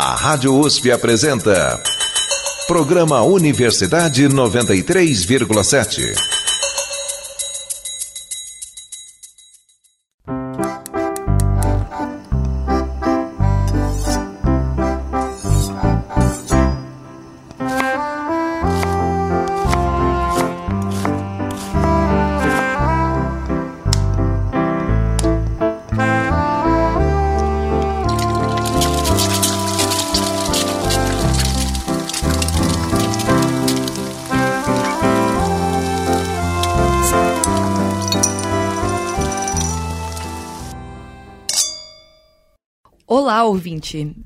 A 0.00 0.14
Rádio 0.14 0.56
USP 0.56 0.92
apresenta. 0.92 1.82
Programa 2.68 3.20
Universidade 3.22 4.28
93,7. 4.28 6.37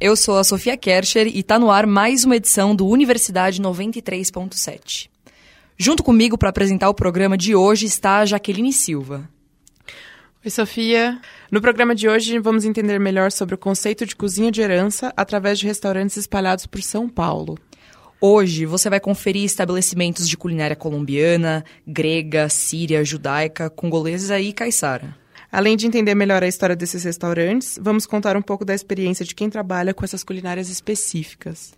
Eu 0.00 0.16
sou 0.16 0.38
a 0.38 0.44
Sofia 0.44 0.76
Kercher 0.76 1.26
e 1.26 1.38
está 1.40 1.58
no 1.58 1.70
ar 1.70 1.86
mais 1.86 2.24
uma 2.24 2.36
edição 2.36 2.74
do 2.74 2.86
Universidade 2.86 3.62
93.7. 3.62 5.08
Junto 5.78 6.02
comigo 6.02 6.36
para 6.36 6.48
apresentar 6.48 6.88
o 6.88 6.94
programa 6.94 7.36
de 7.36 7.54
hoje 7.54 7.86
está 7.86 8.18
a 8.18 8.26
Jaqueline 8.26 8.72
Silva. 8.72 9.28
Oi, 10.44 10.50
Sofia. 10.50 11.20
No 11.50 11.60
programa 11.60 11.94
de 11.94 12.08
hoje 12.08 12.40
vamos 12.40 12.64
entender 12.64 12.98
melhor 12.98 13.30
sobre 13.30 13.54
o 13.54 13.58
conceito 13.58 14.04
de 14.04 14.16
cozinha 14.16 14.50
de 14.50 14.60
herança 14.60 15.12
através 15.16 15.60
de 15.60 15.66
restaurantes 15.66 16.16
espalhados 16.16 16.66
por 16.66 16.82
São 16.82 17.08
Paulo. 17.08 17.56
Hoje 18.20 18.66
você 18.66 18.90
vai 18.90 18.98
conferir 18.98 19.44
estabelecimentos 19.44 20.28
de 20.28 20.36
culinária 20.36 20.74
colombiana, 20.74 21.64
grega, 21.86 22.48
síria, 22.48 23.04
judaica, 23.04 23.70
congolesa 23.70 24.40
e 24.40 24.52
caiçara. 24.52 25.21
Além 25.52 25.76
de 25.76 25.86
entender 25.86 26.14
melhor 26.14 26.42
a 26.42 26.48
história 26.48 26.74
desses 26.74 27.04
restaurantes, 27.04 27.78
vamos 27.78 28.06
contar 28.06 28.38
um 28.38 28.42
pouco 28.42 28.64
da 28.64 28.74
experiência 28.74 29.22
de 29.22 29.34
quem 29.34 29.50
trabalha 29.50 29.92
com 29.92 30.02
essas 30.02 30.24
culinárias 30.24 30.70
específicas. 30.70 31.74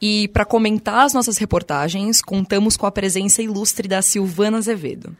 E 0.00 0.26
para 0.28 0.46
comentar 0.46 1.04
as 1.04 1.12
nossas 1.12 1.36
reportagens, 1.36 2.22
contamos 2.22 2.78
com 2.78 2.86
a 2.86 2.90
presença 2.90 3.42
ilustre 3.42 3.86
da 3.86 4.00
Silvana 4.00 4.56
Azevedo. 4.56 5.14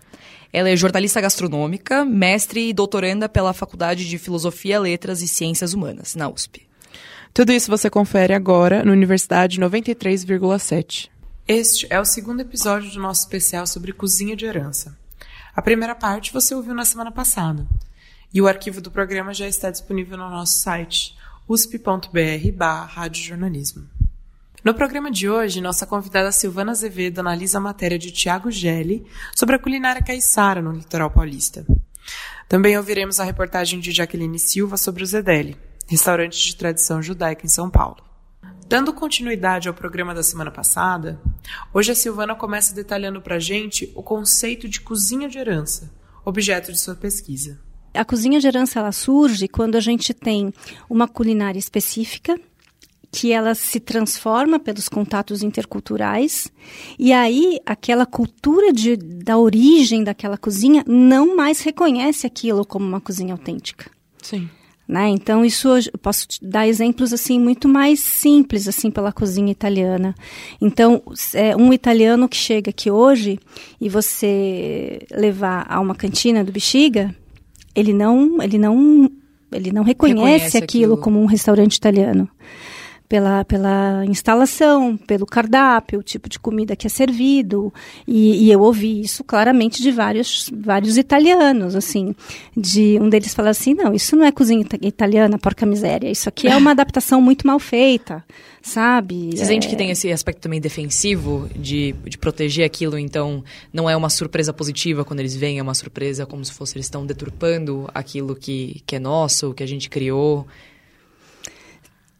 Ela 0.50 0.70
é 0.70 0.76
jornalista 0.76 1.20
gastronômica, 1.20 2.02
mestre 2.02 2.70
e 2.70 2.72
doutoranda 2.72 3.28
pela 3.28 3.52
Faculdade 3.52 4.08
de 4.08 4.16
Filosofia, 4.16 4.80
Letras 4.80 5.20
e 5.20 5.28
Ciências 5.28 5.74
Humanas, 5.74 6.14
na 6.14 6.26
USP. 6.26 6.66
Tudo 7.34 7.52
isso 7.52 7.70
você 7.70 7.90
confere 7.90 8.32
agora 8.32 8.82
no 8.82 8.92
Universidade 8.92 9.60
93,7. 9.60 11.10
Este 11.46 11.86
é 11.90 12.00
o 12.00 12.04
segundo 12.06 12.40
episódio 12.40 12.90
do 12.90 12.98
nosso 12.98 13.20
especial 13.20 13.66
sobre 13.66 13.92
cozinha 13.92 14.34
de 14.34 14.46
herança. 14.46 14.96
A 15.54 15.60
primeira 15.60 15.94
parte 15.94 16.32
você 16.32 16.54
ouviu 16.54 16.74
na 16.74 16.86
semana 16.86 17.12
passada. 17.12 17.66
E 18.32 18.40
o 18.40 18.46
arquivo 18.46 18.80
do 18.80 18.88
programa 18.90 19.34
já 19.34 19.48
está 19.48 19.70
disponível 19.70 20.16
no 20.16 20.30
nosso 20.30 20.58
site 20.58 21.18
usp.br/radiojornalismo. 21.48 23.88
No 24.62 24.74
programa 24.74 25.10
de 25.10 25.28
hoje, 25.28 25.60
nossa 25.60 25.84
convidada 25.86 26.30
Silvana 26.30 26.70
Azevedo 26.72 27.20
analisa 27.20 27.58
a 27.58 27.60
matéria 27.60 27.98
de 27.98 28.12
Tiago 28.12 28.50
Gelli 28.50 29.06
sobre 29.34 29.56
a 29.56 29.58
culinária 29.58 30.02
caiçara 30.02 30.62
no 30.62 30.70
litoral 30.70 31.10
paulista. 31.10 31.66
Também 32.48 32.76
ouviremos 32.76 33.18
a 33.18 33.24
reportagem 33.24 33.80
de 33.80 33.90
Jaqueline 33.90 34.38
Silva 34.38 34.76
sobre 34.76 35.02
o 35.02 35.06
Zedeli, 35.06 35.56
restaurante 35.88 36.38
de 36.44 36.54
tradição 36.54 37.02
judaica 37.02 37.46
em 37.46 37.48
São 37.48 37.70
Paulo. 37.70 38.04
Dando 38.68 38.92
continuidade 38.92 39.66
ao 39.66 39.74
programa 39.74 40.14
da 40.14 40.22
semana 40.22 40.50
passada, 40.50 41.20
hoje 41.74 41.90
a 41.90 41.94
Silvana 41.94 42.36
começa 42.36 42.74
detalhando 42.74 43.20
para 43.20 43.36
a 43.36 43.40
gente 43.40 43.92
o 43.96 44.02
conceito 44.02 44.68
de 44.68 44.80
cozinha 44.80 45.28
de 45.28 45.38
herança, 45.38 45.90
objeto 46.24 46.70
de 46.70 46.78
sua 46.78 46.94
pesquisa. 46.94 47.58
A 47.92 48.04
cozinha 48.04 48.38
de 48.38 48.46
herança 48.46 48.78
ela 48.78 48.92
surge 48.92 49.48
quando 49.48 49.76
a 49.76 49.80
gente 49.80 50.14
tem 50.14 50.52
uma 50.88 51.08
culinária 51.08 51.58
específica 51.58 52.38
que 53.12 53.32
ela 53.32 53.54
se 53.54 53.80
transforma 53.80 54.58
pelos 54.58 54.88
contatos 54.88 55.42
interculturais 55.42 56.50
e 56.98 57.12
aí 57.12 57.58
aquela 57.66 58.06
cultura 58.06 58.72
de, 58.72 58.96
da 58.96 59.36
origem 59.36 60.04
daquela 60.04 60.38
cozinha 60.38 60.84
não 60.86 61.34
mais 61.34 61.60
reconhece 61.60 62.26
aquilo 62.26 62.64
como 62.64 62.86
uma 62.86 63.00
cozinha 63.00 63.34
autêntica. 63.34 63.90
Sim. 64.22 64.48
Né? 64.86 65.08
Então 65.08 65.44
isso 65.44 65.68
eu 65.68 65.98
posso 66.00 66.26
dar 66.42 66.66
exemplos 66.66 67.12
assim 67.12 67.38
muito 67.38 67.68
mais 67.68 68.00
simples 68.00 68.66
assim 68.66 68.90
pela 68.90 69.12
cozinha 69.12 69.50
italiana. 69.50 70.14
Então 70.60 71.02
é 71.34 71.56
um 71.56 71.72
italiano 71.72 72.28
que 72.28 72.36
chega 72.36 72.70
aqui 72.70 72.90
hoje 72.90 73.38
e 73.80 73.88
você 73.88 75.00
levar 75.12 75.64
a 75.68 75.80
uma 75.80 75.94
cantina 75.94 76.42
do 76.42 76.50
Bexiga, 76.50 77.14
ele 77.74 77.92
não, 77.92 78.42
ele 78.42 78.58
não, 78.58 79.10
ele 79.52 79.72
não 79.72 79.82
reconhece, 79.82 80.18
reconhece 80.18 80.58
aquilo, 80.58 80.92
aquilo. 80.94 80.96
como 80.98 81.20
um 81.20 81.26
restaurante 81.26 81.76
italiano 81.76 82.28
pela, 83.10 83.44
pela 83.44 84.04
instalação, 84.06 84.96
pelo 84.96 85.26
cardápio, 85.26 85.98
o 85.98 86.02
tipo 86.02 86.28
de 86.28 86.38
comida 86.38 86.76
que 86.76 86.86
é 86.86 86.88
servido. 86.88 87.74
E, 88.06 88.46
e, 88.46 88.52
eu 88.52 88.60
ouvi 88.60 89.00
isso 89.00 89.24
claramente 89.24 89.82
de 89.82 89.90
vários, 89.90 90.48
vários 90.54 90.96
italianos, 90.96 91.74
assim. 91.74 92.14
De 92.56 93.00
um 93.00 93.08
deles 93.08 93.34
falar 93.34 93.50
assim, 93.50 93.74
não, 93.74 93.92
isso 93.92 94.14
não 94.14 94.24
é 94.24 94.30
cozinha 94.30 94.64
italiana, 94.80 95.40
porca 95.40 95.66
miséria. 95.66 96.08
Isso 96.08 96.28
aqui 96.28 96.46
é 96.46 96.56
uma 96.56 96.70
adaptação 96.70 97.20
muito 97.20 97.44
mal 97.44 97.58
feita, 97.58 98.24
sabe? 98.62 99.30
Você 99.34 99.42
é... 99.42 99.46
sente 99.46 99.66
que 99.66 99.74
tem 99.74 99.90
esse 99.90 100.12
aspecto 100.12 100.42
também 100.42 100.60
defensivo 100.60 101.50
de, 101.56 101.92
de 102.04 102.16
proteger 102.16 102.64
aquilo, 102.64 102.96
então 102.96 103.42
não 103.72 103.90
é 103.90 103.96
uma 103.96 104.08
surpresa 104.08 104.52
positiva 104.52 105.04
quando 105.04 105.18
eles 105.18 105.34
vêm, 105.34 105.58
é 105.58 105.62
uma 105.62 105.74
surpresa 105.74 106.26
como 106.26 106.44
se 106.44 106.52
fosse 106.52 106.76
eles 106.76 106.86
estão 106.86 107.04
deturpando 107.04 107.90
aquilo 107.92 108.36
que, 108.36 108.80
que 108.86 108.94
é 108.94 109.00
nosso, 109.00 109.52
que 109.52 109.64
a 109.64 109.66
gente 109.66 109.90
criou. 109.90 110.46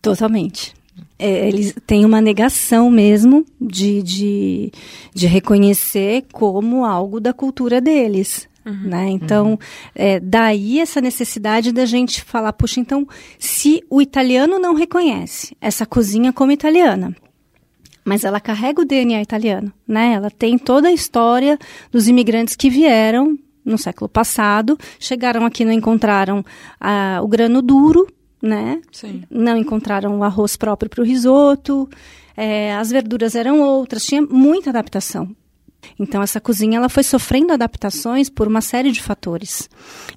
Totalmente 0.03 0.80
é, 1.19 1.49
eles 1.49 1.75
têm 1.87 2.05
uma 2.05 2.21
negação 2.21 2.91
mesmo 2.91 3.44
de, 3.61 4.03
de, 4.03 4.72
de 5.15 5.27
reconhecer 5.27 6.25
como 6.33 6.84
algo 6.84 7.21
da 7.21 7.33
cultura 7.33 7.81
deles. 7.81 8.49
Uhum. 8.65 8.88
Né? 8.88 9.09
Então, 9.11 9.50
uhum. 9.53 9.59
é, 9.94 10.21
daí 10.21 10.81
essa 10.81 11.00
necessidade 11.00 11.72
da 11.72 11.84
gente 11.84 12.22
falar, 12.22 12.53
puxa, 12.53 12.81
então, 12.81 13.06
se 13.38 13.83
o 13.88 14.00
italiano 14.03 14.59
não 14.59 14.75
reconhece 14.75 15.56
essa 15.61 15.87
cozinha 15.87 16.33
como 16.33 16.53
italiana, 16.53 17.15
mas 18.05 18.25
ela 18.25 18.41
carrega 18.41 18.82
o 18.82 18.84
DNA 18.84 19.21
italiano, 19.22 19.72
né? 19.87 20.15
Ela 20.15 20.31
tem 20.31 20.59
toda 20.59 20.88
a 20.88 20.93
história 20.93 21.59
dos 21.93 22.09
imigrantes 22.09 22.56
que 22.56 22.71
vieram 22.71 23.38
no 23.65 23.78
século 23.78 24.09
passado, 24.09 24.78
chegaram 24.99 25.44
aqui 25.44 25.65
não 25.65 25.72
encontraram 25.72 26.44
ah, 26.81 27.21
o 27.22 27.28
grano 27.28 27.61
duro, 27.61 28.06
né? 28.43 28.81
Sim. 28.93 29.23
Não 29.31 29.56
encontraram 29.56 30.19
o 30.19 30.25
arroz 30.25 30.56
próprio 30.56 30.91
para 30.91 31.03
o 31.03 31.05
risoto, 31.05 31.89
é, 32.37 32.75
as 32.75 32.91
verduras 32.91 33.34
eram 33.34 33.61
outras, 33.61 34.05
tinha 34.05 34.23
muita 34.23 34.71
adaptação. 34.71 35.34
Então 35.99 36.23
essa 36.23 36.41
cozinha 36.41 36.79
ela 36.79 36.89
foi 36.89 37.03
sofrendo 37.03 37.53
adaptações 37.53 38.29
por 38.29 38.47
uma 38.47 38.61
série 38.61 38.91
de 38.91 39.03
fatores. 39.03 39.69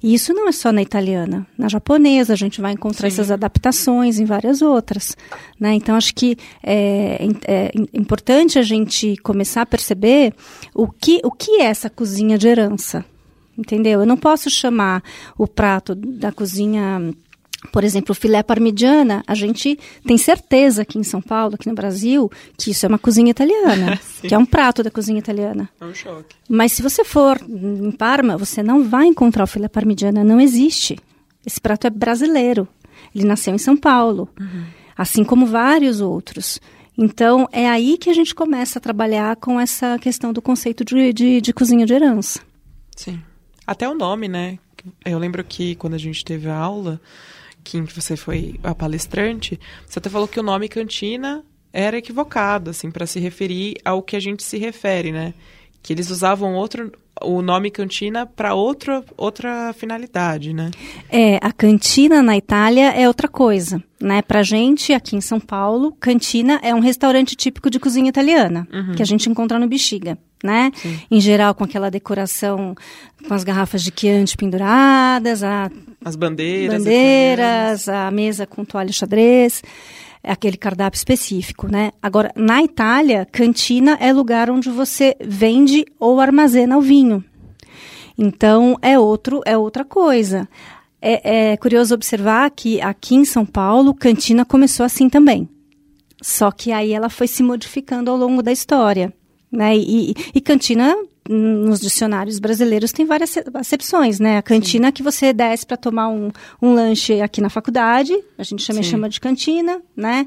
E 0.02 0.14
isso 0.14 0.32
não 0.32 0.48
é 0.48 0.52
só 0.52 0.72
na 0.72 0.82
italiana, 0.82 1.46
na 1.58 1.68
japonesa 1.68 2.32
a 2.32 2.36
gente 2.36 2.60
vai 2.60 2.72
encontrar 2.72 3.10
Sim. 3.10 3.14
essas 3.14 3.30
adaptações 3.30 4.18
em 4.18 4.24
várias 4.24 4.62
outras. 4.62 5.16
Né? 5.58 5.74
Então 5.74 5.96
acho 5.96 6.14
que 6.14 6.36
é, 6.62 7.26
é, 7.46 7.72
importante 7.92 8.58
a 8.58 8.62
gente 8.62 9.16
começar 9.18 9.62
a 9.62 9.66
perceber 9.66 10.34
o 10.74 10.88
que, 10.88 11.20
o 11.24 11.30
que 11.30 11.60
é 11.60 11.64
essa 11.64 11.90
cozinha 11.90 12.38
de 12.38 12.48
herança. 12.48 13.04
Entendeu? 13.56 14.00
Eu 14.00 14.06
não 14.06 14.16
posso 14.16 14.50
chamar 14.50 15.00
o 15.38 15.46
prato 15.46 15.94
da 15.94 16.32
cozinha 16.32 17.14
por 17.72 17.84
exemplo, 17.84 18.12
o 18.12 18.14
filé 18.14 18.42
parmigiana, 18.42 19.22
a 19.26 19.34
gente 19.34 19.78
tem 20.06 20.16
certeza 20.16 20.82
aqui 20.82 20.98
em 20.98 21.02
São 21.02 21.20
Paulo, 21.20 21.54
aqui 21.54 21.68
no 21.68 21.74
Brasil, 21.74 22.30
que 22.56 22.70
isso 22.70 22.86
é 22.86 22.88
uma 22.88 22.98
cozinha 22.98 23.30
italiana, 23.30 23.98
que 24.20 24.34
é 24.34 24.38
um 24.38 24.46
prato 24.46 24.82
da 24.82 24.90
cozinha 24.90 25.18
italiana. 25.18 25.68
É 25.80 25.84
um 25.84 25.94
choque. 25.94 26.36
Mas 26.48 26.72
se 26.72 26.82
você 26.82 27.04
for 27.04 27.40
em 27.48 27.90
Parma, 27.90 28.36
você 28.36 28.62
não 28.62 28.84
vai 28.84 29.06
encontrar 29.06 29.44
o 29.44 29.46
filé 29.46 29.68
parmigiana, 29.68 30.22
não 30.22 30.40
existe. 30.40 30.98
Esse 31.44 31.60
prato 31.60 31.86
é 31.86 31.90
brasileiro. 31.90 32.66
Ele 33.14 33.24
nasceu 33.24 33.54
em 33.54 33.58
São 33.58 33.76
Paulo, 33.76 34.28
uhum. 34.38 34.64
assim 34.96 35.24
como 35.24 35.46
vários 35.46 36.00
outros. 36.00 36.60
Então, 36.96 37.48
é 37.50 37.68
aí 37.68 37.98
que 37.98 38.08
a 38.08 38.14
gente 38.14 38.34
começa 38.34 38.78
a 38.78 38.82
trabalhar 38.82 39.36
com 39.36 39.58
essa 39.60 39.98
questão 39.98 40.32
do 40.32 40.40
conceito 40.40 40.84
de, 40.84 41.12
de, 41.12 41.40
de 41.40 41.52
cozinha 41.52 41.84
de 41.84 41.92
herança. 41.92 42.40
Sim. 42.96 43.20
Até 43.66 43.88
o 43.88 43.94
nome, 43.94 44.28
né? 44.28 44.58
Eu 45.04 45.18
lembro 45.18 45.42
que 45.42 45.74
quando 45.76 45.94
a 45.94 45.98
gente 45.98 46.24
teve 46.24 46.48
a 46.48 46.56
aula, 46.56 47.00
Que 47.64 47.80
você 47.80 48.16
foi 48.16 48.60
a 48.62 48.74
palestrante, 48.74 49.58
você 49.86 49.98
até 49.98 50.10
falou 50.10 50.28
que 50.28 50.38
o 50.38 50.42
nome 50.42 50.68
cantina 50.68 51.42
era 51.72 51.98
equivocado, 51.98 52.70
assim, 52.70 52.90
para 52.90 53.06
se 53.06 53.18
referir 53.18 53.76
ao 53.84 54.02
que 54.02 54.14
a 54.14 54.20
gente 54.20 54.44
se 54.44 54.58
refere, 54.58 55.10
né? 55.10 55.34
Que 55.82 55.92
eles 55.92 56.10
usavam 56.10 56.54
outro, 56.54 56.92
o 57.22 57.42
nome 57.42 57.70
cantina 57.70 58.26
para 58.26 58.54
outra, 58.54 59.04
outra 59.16 59.72
finalidade, 59.72 60.52
né? 60.52 60.70
É, 61.10 61.38
a 61.40 61.52
cantina 61.52 62.22
na 62.22 62.36
Itália 62.36 62.90
é 62.90 63.06
outra 63.06 63.28
coisa, 63.28 63.82
né? 64.00 64.22
Pra 64.22 64.42
gente, 64.42 64.92
aqui 64.92 65.16
em 65.16 65.20
São 65.20 65.38
Paulo, 65.38 65.92
cantina 66.00 66.60
é 66.62 66.74
um 66.74 66.80
restaurante 66.80 67.36
típico 67.36 67.70
de 67.70 67.78
cozinha 67.78 68.08
italiana, 68.08 68.66
uhum. 68.72 68.94
que 68.94 69.02
a 69.02 69.06
gente 69.06 69.28
encontra 69.28 69.58
no 69.58 69.68
Bexiga, 69.68 70.18
né? 70.42 70.70
Sim. 70.74 70.98
Em 71.10 71.20
geral, 71.20 71.54
com 71.54 71.64
aquela 71.64 71.90
decoração, 71.90 72.74
com 73.26 73.34
as 73.34 73.44
garrafas 73.44 73.82
de 73.82 73.92
Chianti 73.94 74.36
penduradas, 74.36 75.42
a... 75.42 75.70
As 76.04 76.16
bandeiras. 76.16 76.78
Bandeiras, 76.78 77.88
a 77.88 78.10
mesa 78.10 78.46
com 78.46 78.64
toalha 78.64 78.92
xadrez 78.92 79.62
aquele 80.32 80.56
cardápio 80.56 80.96
específico, 80.96 81.68
né? 81.68 81.92
Agora, 82.02 82.32
na 82.34 82.62
Itália, 82.62 83.26
cantina 83.30 83.96
é 84.00 84.12
lugar 84.12 84.50
onde 84.50 84.70
você 84.70 85.16
vende 85.20 85.84
ou 85.98 86.20
armazena 86.20 86.76
o 86.76 86.80
vinho. 86.80 87.24
Então, 88.16 88.78
é 88.80 88.98
outro, 88.98 89.40
é 89.44 89.56
outra 89.56 89.84
coisa. 89.84 90.48
É, 91.00 91.52
é 91.52 91.56
curioso 91.56 91.94
observar 91.94 92.50
que 92.50 92.80
aqui 92.80 93.14
em 93.14 93.24
São 93.24 93.44
Paulo, 93.44 93.92
cantina 93.92 94.44
começou 94.44 94.86
assim 94.86 95.08
também. 95.08 95.48
Só 96.22 96.50
que 96.50 96.72
aí 96.72 96.92
ela 96.92 97.10
foi 97.10 97.26
se 97.26 97.42
modificando 97.42 98.10
ao 98.10 98.16
longo 98.16 98.42
da 98.42 98.50
história. 98.50 99.12
Né? 99.52 99.76
E, 99.76 100.14
e, 100.34 100.40
cantina 100.40 100.96
nos 101.28 101.80
dicionários 101.80 102.38
brasileiros 102.38 102.92
tem 102.92 103.06
várias 103.06 103.34
acepções, 103.54 104.20
né? 104.20 104.36
A 104.36 104.42
cantina 104.42 104.88
Sim. 104.88 104.92
que 104.92 105.02
você 105.02 105.32
desce 105.32 105.66
para 105.66 105.76
tomar 105.76 106.08
um, 106.08 106.30
um 106.60 106.74
lanche 106.74 107.20
aqui 107.20 107.40
na 107.40 107.48
faculdade, 107.48 108.12
a 108.36 108.42
gente 108.42 108.66
também 108.66 108.82
Sim. 108.82 108.90
chama 108.90 109.08
de 109.08 109.20
cantina, 109.20 109.80
né? 109.96 110.26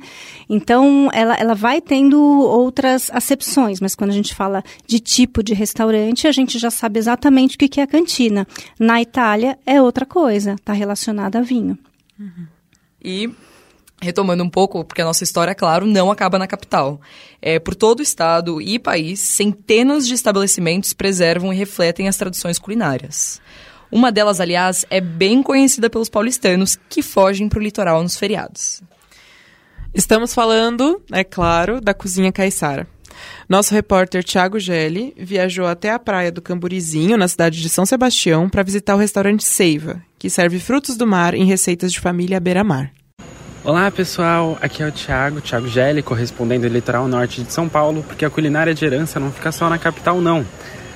Então, 0.49 1.09
ela, 1.13 1.35
ela 1.35 1.53
vai 1.53 1.81
tendo 1.81 2.19
outras 2.19 3.11
acepções, 3.11 3.79
mas 3.79 3.93
quando 3.93 4.09
a 4.09 4.13
gente 4.13 4.33
fala 4.33 4.63
de 4.87 4.99
tipo 4.99 5.43
de 5.43 5.53
restaurante, 5.53 6.27
a 6.27 6.31
gente 6.31 6.57
já 6.57 6.71
sabe 6.71 6.97
exatamente 6.97 7.55
o 7.55 7.59
que 7.59 7.79
é 7.79 7.83
a 7.83 7.87
cantina. 7.87 8.47
Na 8.79 9.01
Itália, 9.01 9.57
é 9.65 9.81
outra 9.81 10.05
coisa, 10.05 10.53
está 10.53 10.73
relacionada 10.73 11.39
a 11.39 11.41
vinho. 11.43 11.77
Uhum. 12.19 12.47
E 13.03 13.29
Retomando 13.99 14.43
um 14.43 14.49
pouco, 14.49 14.85
porque 14.85 15.01
a 15.01 15.05
nossa 15.05 15.23
história, 15.23 15.55
claro, 15.55 15.85
não 15.85 16.11
acaba 16.11 16.37
na 16.37 16.45
capital. 16.45 17.01
É, 17.41 17.57
por 17.57 17.73
todo 17.73 17.99
o 17.99 18.03
estado 18.03 18.61
e 18.61 18.77
país, 18.77 19.19
centenas 19.19 20.07
de 20.07 20.13
estabelecimentos 20.13 20.93
preservam 20.93 21.51
e 21.51 21.55
refletem 21.55 22.07
as 22.07 22.15
tradições 22.15 22.59
culinárias. 22.59 23.41
Uma 23.91 24.11
delas, 24.11 24.39
aliás, 24.39 24.85
é 24.89 25.01
bem 25.01 25.41
conhecida 25.41 25.89
pelos 25.89 26.09
paulistanos 26.09 26.77
que 26.89 27.01
fogem 27.01 27.49
para 27.49 27.59
o 27.59 27.61
litoral 27.61 28.03
nos 28.03 28.17
feriados. 28.17 28.83
Estamos 29.93 30.33
falando, 30.33 31.01
é 31.11 31.23
claro, 31.23 31.81
da 31.81 31.93
cozinha 31.93 32.31
caiçara. 32.31 32.87
Nosso 33.49 33.73
repórter 33.73 34.23
Thiago 34.23 34.59
Gelli 34.59 35.13
viajou 35.17 35.65
até 35.65 35.89
a 35.89 35.97
praia 35.97 36.31
do 36.31 36.41
Camburizinho, 36.41 37.17
na 37.17 37.27
cidade 37.27 37.61
de 37.61 37.69
São 37.69 37.85
Sebastião, 37.85 38.47
para 38.49 38.61
visitar 38.61 38.93
o 38.93 38.99
restaurante 38.99 39.43
Seiva, 39.43 40.03
que 40.19 40.29
serve 40.29 40.59
frutos 40.59 40.97
do 40.97 41.07
mar 41.07 41.33
em 41.33 41.45
receitas 41.45 41.91
de 41.91 41.99
família 41.99 42.37
à 42.37 42.39
beira-mar. 42.39 42.91
Olá 43.67 43.91
pessoal, 43.91 44.57
aqui 44.61 44.81
é 44.81 44.87
o 44.87 44.91
Thiago, 44.93 45.41
Thiago 45.41 45.67
Gelli, 45.67 46.01
correspondendo 46.01 46.69
do 46.69 46.73
litoral 46.73 47.05
norte 47.05 47.43
de 47.43 47.51
São 47.51 47.67
Paulo, 47.67 48.01
porque 48.01 48.23
a 48.23 48.29
culinária 48.29 48.73
de 48.73 48.85
herança 48.85 49.19
não 49.19 49.29
fica 49.29 49.51
só 49.51 49.69
na 49.69 49.77
capital 49.77 50.21
não. 50.21 50.45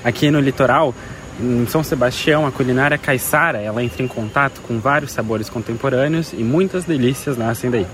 Aqui 0.06 0.32
no 0.32 0.40
litoral, 0.40 0.96
em 1.38 1.68
São 1.68 1.84
Sebastião, 1.84 2.48
a 2.48 2.52
culinária 2.52 2.98
caiçara, 2.98 3.60
ela 3.60 3.84
entra 3.84 4.02
em 4.02 4.08
contato 4.08 4.62
com 4.62 4.80
vários 4.80 5.12
sabores 5.12 5.50
contemporâneos 5.50 6.32
e 6.32 6.46
muitas 6.46 6.86
delícias 6.86 7.36
nascem 7.36 7.70
daí. 7.70 7.86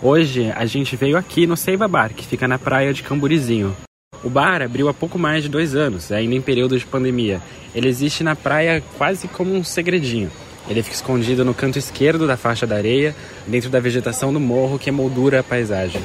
Hoje 0.00 0.52
a 0.54 0.64
gente 0.64 0.94
veio 0.94 1.16
aqui 1.16 1.44
no 1.44 1.56
Seiva 1.56 1.88
Bar, 1.88 2.14
que 2.14 2.24
fica 2.24 2.46
na 2.46 2.56
praia 2.56 2.94
de 2.94 3.02
Camburizinho. 3.02 3.74
O 4.22 4.30
bar 4.30 4.62
abriu 4.62 4.88
há 4.88 4.94
pouco 4.94 5.18
mais 5.18 5.42
de 5.42 5.48
dois 5.48 5.74
anos, 5.74 6.12
ainda 6.12 6.36
em 6.36 6.40
período 6.40 6.78
de 6.78 6.86
pandemia. 6.86 7.42
Ele 7.74 7.88
existe 7.88 8.22
na 8.22 8.36
praia 8.36 8.80
quase 8.96 9.26
como 9.26 9.52
um 9.52 9.64
segredinho. 9.64 10.30
Ele 10.68 10.82
fica 10.84 10.94
escondido 10.94 11.44
no 11.44 11.52
canto 11.52 11.78
esquerdo 11.78 12.28
da 12.28 12.36
faixa 12.36 12.64
da 12.64 12.76
areia, 12.76 13.14
dentro 13.50 13.68
da 13.68 13.80
vegetação 13.80 14.32
do 14.32 14.38
morro 14.38 14.78
que 14.78 14.90
moldura 14.90 15.40
a 15.40 15.42
paisagem. 15.42 16.00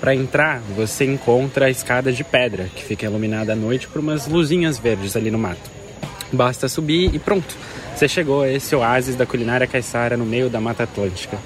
Para 0.00 0.14
entrar, 0.14 0.60
você 0.74 1.04
encontra 1.04 1.66
a 1.66 1.70
escada 1.70 2.10
de 2.10 2.24
pedra, 2.24 2.70
que 2.74 2.82
fica 2.82 3.06
iluminada 3.06 3.52
à 3.52 3.56
noite 3.56 3.86
por 3.86 4.00
umas 4.00 4.26
luzinhas 4.26 4.78
verdes 4.78 5.14
ali 5.16 5.30
no 5.30 5.38
mato. 5.38 5.70
Basta 6.32 6.68
subir 6.68 7.14
e 7.14 7.18
pronto, 7.18 7.54
você 7.94 8.08
chegou 8.08 8.42
a 8.42 8.50
esse 8.50 8.74
oásis 8.74 9.14
da 9.14 9.26
culinária 9.26 9.66
caiçara 9.66 10.16
no 10.16 10.24
meio 10.24 10.50
da 10.50 10.60
Mata 10.60 10.82
Atlântica. 10.82 11.38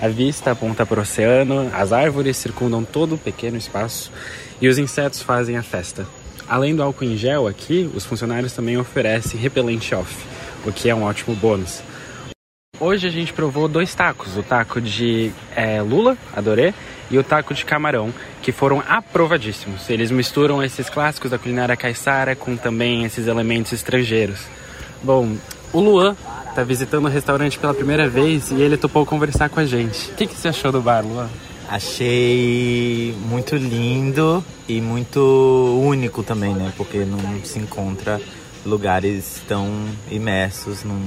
A 0.00 0.08
vista 0.08 0.50
aponta 0.50 0.84
para 0.84 0.98
o 0.98 1.02
oceano, 1.02 1.70
as 1.72 1.92
árvores 1.92 2.36
circundam 2.36 2.84
todo 2.84 3.14
o 3.14 3.18
pequeno 3.18 3.56
espaço 3.56 4.10
e 4.60 4.68
os 4.68 4.78
insetos 4.78 5.22
fazem 5.22 5.56
a 5.56 5.62
festa. 5.62 6.06
Além 6.48 6.74
do 6.74 6.82
álcool 6.82 7.04
em 7.04 7.16
gel 7.16 7.46
aqui, 7.46 7.90
os 7.94 8.04
funcionários 8.04 8.52
também 8.52 8.76
oferecem 8.76 9.40
repelente 9.40 9.94
off, 9.94 10.14
o 10.66 10.72
que 10.72 10.90
é 10.90 10.94
um 10.94 11.04
ótimo 11.04 11.34
bônus. 11.34 11.80
Hoje 12.80 13.06
a 13.06 13.10
gente 13.10 13.32
provou 13.32 13.68
dois 13.68 13.94
tacos, 13.94 14.36
o 14.36 14.42
taco 14.42 14.80
de 14.80 15.30
é, 15.54 15.80
lula, 15.80 16.18
adorei, 16.34 16.74
e 17.08 17.16
o 17.16 17.22
taco 17.22 17.54
de 17.54 17.64
camarão, 17.64 18.12
que 18.42 18.50
foram 18.50 18.82
aprovadíssimos. 18.88 19.88
Eles 19.88 20.10
misturam 20.10 20.62
esses 20.62 20.90
clássicos 20.90 21.30
da 21.30 21.38
culinária 21.38 21.76
caiçara 21.76 22.34
com 22.34 22.56
também 22.56 23.04
esses 23.04 23.28
elementos 23.28 23.72
estrangeiros. 23.72 24.40
Bom, 25.02 25.36
o 25.72 25.80
Luan 25.80 26.16
está 26.48 26.64
visitando 26.64 27.04
o 27.04 27.08
restaurante 27.08 27.58
pela 27.58 27.72
primeira 27.72 28.08
vez 28.08 28.50
e 28.50 28.60
ele 28.60 28.76
topou 28.76 29.06
conversar 29.06 29.48
com 29.48 29.60
a 29.60 29.64
gente. 29.64 30.10
O 30.10 30.14
que, 30.14 30.26
que 30.26 30.34
você 30.34 30.48
achou 30.48 30.72
do 30.72 30.80
bar, 30.80 31.04
Luan? 31.06 31.28
Achei 31.68 33.14
muito 33.28 33.54
lindo 33.54 34.44
e 34.68 34.80
muito 34.80 35.80
único 35.80 36.22
também, 36.24 36.52
né? 36.54 36.72
Porque 36.76 37.04
não 37.04 37.18
se 37.44 37.58
encontra 37.58 38.20
lugares 38.66 39.40
tão 39.46 39.70
imersos 40.10 40.82
num 40.82 41.00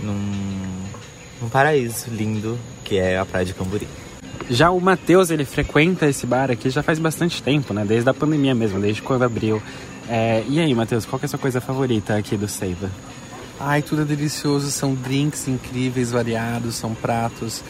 num, 0.00 0.84
num 1.40 1.48
paraíso 1.48 2.10
lindo 2.10 2.58
que 2.84 2.98
é 2.98 3.18
a 3.18 3.24
Praia 3.24 3.44
de 3.44 3.54
Camburi. 3.54 3.88
Já 4.48 4.70
o 4.70 4.80
Matheus, 4.80 5.30
ele 5.30 5.44
frequenta 5.44 6.06
esse 6.06 6.26
bar 6.26 6.50
aqui 6.50 6.70
já 6.70 6.82
faz 6.82 6.98
bastante 6.98 7.42
tempo, 7.42 7.74
né? 7.74 7.84
Desde 7.84 8.08
a 8.08 8.14
pandemia 8.14 8.54
mesmo, 8.54 8.80
desde 8.80 9.02
quando 9.02 9.24
abriu. 9.24 9.60
É, 10.08 10.44
e 10.48 10.60
aí, 10.60 10.72
Matheus, 10.74 11.04
qual 11.04 11.20
é 11.20 11.24
a 11.24 11.28
sua 11.28 11.38
coisa 11.38 11.60
favorita 11.60 12.16
aqui 12.16 12.36
do 12.36 12.46
Seiva? 12.46 12.90
Ai, 13.58 13.82
tudo 13.82 14.02
é 14.02 14.04
delicioso, 14.04 14.70
são 14.70 14.94
drinks 14.94 15.48
incríveis, 15.48 16.12
variados, 16.12 16.76
são 16.76 16.94
pratos 16.94 17.64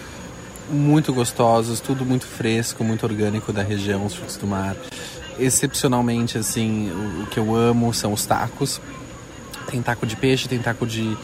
muito 0.68 1.12
gostosos, 1.12 1.80
tudo 1.80 2.04
muito 2.04 2.26
fresco, 2.26 2.82
muito 2.82 3.04
orgânico 3.04 3.52
da 3.52 3.62
região, 3.62 4.04
os 4.04 4.14
frutos 4.14 4.36
do 4.36 4.46
mar. 4.46 4.76
Excepcionalmente, 5.38 6.38
assim, 6.38 6.90
o, 6.90 7.22
o 7.22 7.26
que 7.26 7.38
eu 7.38 7.54
amo 7.54 7.92
são 7.94 8.12
os 8.12 8.26
tacos. 8.26 8.80
Tem 9.70 9.80
taco 9.82 10.06
de 10.06 10.16
peixe, 10.16 10.48
tem 10.48 10.58
taco 10.58 10.86
de 10.86 11.16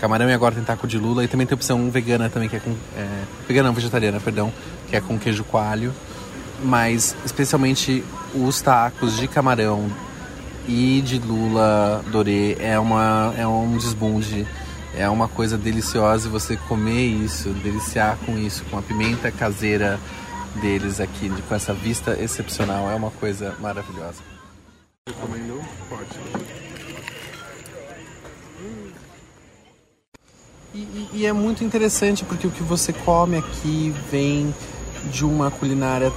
camarão 0.00 0.28
e 0.28 0.32
agora 0.32 0.54
tem 0.54 0.64
taco 0.64 0.86
de 0.86 0.98
lula. 0.98 1.24
E 1.24 1.28
também 1.28 1.46
tem 1.46 1.54
opção 1.54 1.90
vegana 1.90 2.28
também, 2.28 2.48
que 2.48 2.56
é 2.56 2.60
com. 2.60 2.74
É, 2.96 3.06
vegana 3.46 3.68
não, 3.68 3.74
vegetariana, 3.74 4.20
perdão, 4.20 4.52
que 4.88 4.96
é 4.96 5.00
com 5.00 5.18
queijo 5.18 5.44
coalho. 5.44 5.92
Mas 6.62 7.14
especialmente 7.24 8.04
os 8.34 8.60
tacos 8.60 9.16
de 9.16 9.28
camarão 9.28 9.88
e 10.66 11.00
de 11.00 11.18
lula 11.18 12.04
dorê 12.10 12.56
é, 12.60 12.78
uma, 12.78 13.32
é 13.36 13.46
um 13.46 13.76
desbunde. 13.76 14.46
É 14.96 15.08
uma 15.08 15.28
coisa 15.28 15.56
deliciosa 15.56 16.28
você 16.28 16.56
comer 16.56 17.06
isso, 17.06 17.50
deliciar 17.50 18.18
com 18.26 18.36
isso, 18.36 18.64
com 18.64 18.78
a 18.78 18.82
pimenta 18.82 19.30
caseira 19.30 20.00
deles 20.60 20.98
aqui, 20.98 21.30
com 21.48 21.54
essa 21.54 21.72
vista 21.72 22.16
excepcional. 22.20 22.90
É 22.90 22.94
uma 22.94 23.10
coisa 23.10 23.54
maravilhosa. 23.60 24.20
Recomendou? 25.08 25.62
Pode. 25.88 26.57
E, 30.74 31.08
e, 31.14 31.26
é 31.26 31.32
muito 31.32 31.64
interessante 31.64 32.24
porque 32.24 32.46
o 32.46 32.50
que 32.50 32.62
você 32.62 32.92
come 32.92 33.38
aqui 33.38 33.94
vem 34.10 34.54
de 35.10 35.24
uma 35.24 35.50
culinária 35.50 36.12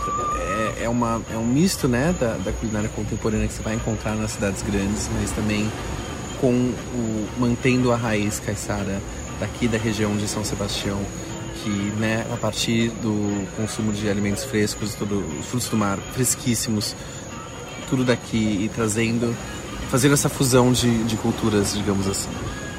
é, 0.77 0.83
é, 0.83 0.89
uma, 0.89 1.21
é 1.31 1.37
um 1.37 1.45
misto 1.45 1.87
né 1.87 2.13
da, 2.19 2.33
da, 2.33 2.51
culinária 2.51 2.89
contemporânea 2.89 3.47
que 3.47 3.53
você 3.53 3.61
vai 3.61 3.75
encontrar 3.75 4.15
nas 4.15 4.31
cidades 4.31 4.61
grandes 4.61 5.09
mas 5.13 5.31
também 5.31 5.71
com 6.41 6.51
o 6.51 7.27
mantendo 7.39 7.93
a 7.93 7.95
raiz 7.95 8.39
caiçara 8.39 9.01
daqui 9.39 9.67
da 9.67 9.77
região 9.77 10.17
de 10.17 10.27
São 10.27 10.43
Sebastião 10.43 10.99
que 11.63 11.69
né 11.97 12.25
a 12.33 12.35
partir 12.35 12.89
do 13.01 13.47
consumo 13.55 13.93
de 13.93 14.09
alimentos 14.09 14.43
frescos 14.43 14.97
os 14.99 15.45
frutos 15.45 15.69
do 15.69 15.77
mar 15.77 15.97
fresquíssimos 16.13 16.93
tudo 17.89 18.03
daqui 18.03 18.65
e 18.65 18.69
trazendo 18.73 19.33
fazendo 19.89 20.13
essa 20.13 20.29
fusão 20.29 20.71
de, 20.71 21.03
de 21.03 21.17
culturas 21.17 21.73
digamos 21.73 22.07
assim. 22.07 22.29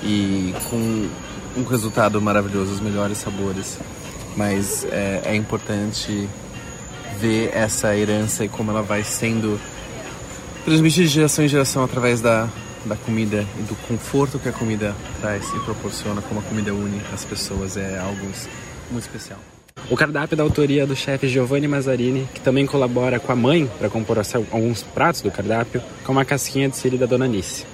E 0.03 0.55
com 0.69 1.09
um 1.57 1.65
resultado 1.65 2.21
maravilhoso, 2.21 2.73
os 2.73 2.81
melhores 2.81 3.19
sabores. 3.19 3.79
Mas 4.37 4.85
é, 4.91 5.23
é 5.27 5.37
importante 5.37 6.29
ver 7.19 7.51
essa 7.55 7.97
herança 7.97 8.45
e 8.45 8.49
como 8.49 8.71
ela 8.71 8.83
vai 8.83 9.05
sendo 9.05 9.61
transmitida 10.65 11.07
de 11.07 11.13
geração 11.13 11.45
em 11.45 11.49
geração 11.49 11.85
através 11.85 12.21
da, 12.21 12.49
da 12.87 12.97
comida 12.97 13.47
e 13.59 13.63
do 13.63 13.75
conforto 13.87 14.39
que 14.39 14.49
a 14.49 14.53
comida 14.53 14.95
traz 15.21 15.49
e 15.55 15.61
proporciona, 15.61 16.23
como 16.23 16.41
a 16.41 16.43
comida 16.43 16.73
une 16.73 17.01
as 17.13 17.25
pessoas. 17.25 17.77
É 17.77 17.99
algo 17.99 18.27
muito 18.91 19.05
especial. 19.05 19.39
O 19.91 19.97
cardápio 19.97 20.35
é 20.35 20.37
da 20.37 20.43
autoria 20.43 20.87
do 20.87 20.95
chefe 20.95 21.29
Giovanni 21.29 21.67
Mazzarini, 21.67 22.29
que 22.33 22.41
também 22.41 22.67
colabora 22.67 23.19
com 23.19 23.33
a 23.33 23.37
mãe 23.37 23.71
para 23.79 23.91
compor 23.91 24.19
alguns 24.51 24.83
pratos 24.83 25.23
do 25.23 25.31
cardápio, 25.31 25.83
como 26.05 26.21
a 26.21 26.25
casquinha 26.25 26.69
de 26.69 26.77
siri 26.77 26.97
da 26.97 27.07
Dona 27.07 27.27
Nice. 27.27 27.65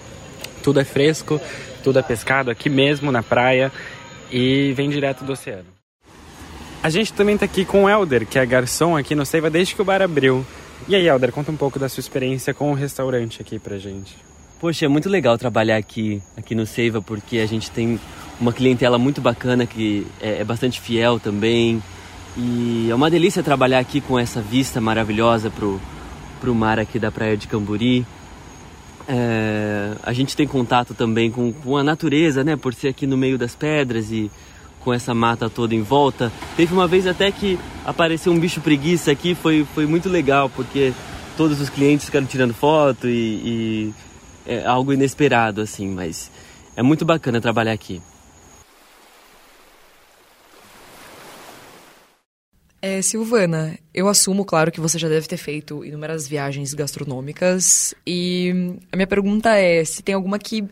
Tudo 0.63 0.81
é 0.81 0.85
fresco, 0.85 1.41
tudo 1.83 1.99
é 1.99 2.03
pescado 2.03 2.51
aqui 2.51 2.69
mesmo 2.69 3.11
na 3.11 3.23
praia 3.23 3.73
e 4.31 4.73
vem 4.75 4.91
direto 4.91 5.25
do 5.25 5.33
oceano. 5.33 5.67
A 6.83 6.91
gente 6.91 7.13
também 7.13 7.35
está 7.35 7.45
aqui 7.45 7.65
com 7.65 7.85
o 7.85 7.89
Elder, 7.89 8.25
que 8.27 8.39
é 8.39 8.47
garçom 8.47 8.97
aqui 8.97 9.15
no 9.15 9.27
Seiva 9.27 9.51
desde 9.51 9.75
que 9.75 9.83
o 9.83 9.85
bar 9.85 10.01
abriu. 10.01 10.47
E 10.87 10.95
aí, 10.95 11.09
Elder, 11.09 11.33
conta 11.33 11.51
um 11.51 11.57
pouco 11.57 11.79
da 11.79 11.89
sua 11.89 12.01
experiência 12.01 12.55
com 12.55 12.71
o 12.71 12.75
restaurante 12.75 13.43
aqui 13.43 13.59
pra 13.59 13.79
gente. 13.79 14.17
Poxa, 14.61 14.87
é 14.87 14.89
muito 14.89 15.09
legal 15.09 15.37
trabalhar 15.37 15.77
aqui, 15.77 16.23
aqui 16.37 16.55
no 16.55 16.67
Seiva, 16.67 17.03
porque 17.03 17.39
a 17.39 17.47
gente 17.47 17.71
tem 17.71 17.99
uma 18.41 18.53
clientela 18.53 18.99
muito 18.99 19.21
bacana 19.21 19.67
que 19.67 20.07
é, 20.21 20.41
é 20.41 20.45
bastante 20.45 20.81
fiel 20.81 21.19
também. 21.19 21.83
E 22.37 22.89
é 22.91 22.95
uma 22.95 23.11
delícia 23.11 23.43
trabalhar 23.43 23.81
aqui 23.81 24.01
com 24.01 24.19
essa 24.19 24.41
vista 24.41 24.81
maravilhosa 24.81 25.51
pro, 25.51 25.81
pro 26.41 26.55
mar 26.55 26.79
aqui 26.79 26.99
da 26.99 27.11
praia 27.11 27.37
de 27.37 27.49
Camburi. 27.49 28.07
É, 29.11 29.95
a 30.03 30.13
gente 30.13 30.37
tem 30.37 30.47
contato 30.47 30.93
também 30.93 31.31
com, 31.31 31.51
com 31.51 31.79
a 31.79 31.83
natureza, 31.83 32.45
né? 32.45 32.57
Por 32.57 32.75
ser 32.75 32.89
aqui 32.89 33.07
no 33.07 33.17
meio 33.17 33.39
das 33.39 33.55
pedras 33.55 34.13
e 34.13 34.31
com 34.81 34.93
essa 34.93 35.15
mata 35.15 35.49
toda 35.49 35.75
em 35.75 35.83
volta. 35.83 36.31
Teve 36.57 36.75
uma 36.75 36.87
vez 36.87 37.07
até 37.07 37.33
que 37.33 37.59
apareceu 37.87 38.33
um 38.33 38.39
bicho 38.39 38.61
preguiça 38.61 39.11
aqui, 39.11 39.35
foi, 39.35 39.67
foi 39.75 39.87
muito 39.87 40.09
legal, 40.09 40.51
porque 40.51 40.93
todos 41.37 41.61
os 41.61 41.71
clientes 41.71 42.07
ficaram 42.07 42.27
tirando 42.27 42.53
foto 42.53 43.09
e, 43.09 43.13
e 43.15 43.95
é 44.47 44.67
algo 44.67 44.93
inesperado, 44.93 45.63
assim, 45.63 45.89
mas 45.89 46.31
é 46.77 46.83
muito 46.83 47.05
bacana 47.05 47.41
trabalhar 47.41 47.73
aqui. 47.73 48.03
É, 52.81 53.03
Silvana, 53.03 53.77
eu 53.93 54.09
assumo, 54.09 54.45
claro, 54.45 54.71
que 54.71 54.81
você 54.81 54.99
já 54.99 55.09
deve 55.09 55.27
ter 55.27 55.37
feito 55.37 55.85
inúmeras 55.85 56.29
viagens 56.29 56.73
gastronômicas. 56.75 57.95
E 58.07 58.79
a 58.93 58.97
minha 58.97 59.07
pergunta 59.07 59.57
é 59.57 59.85
se 59.85 60.03
tem 60.03 60.15
alguma 60.15 60.39
que 60.39 60.65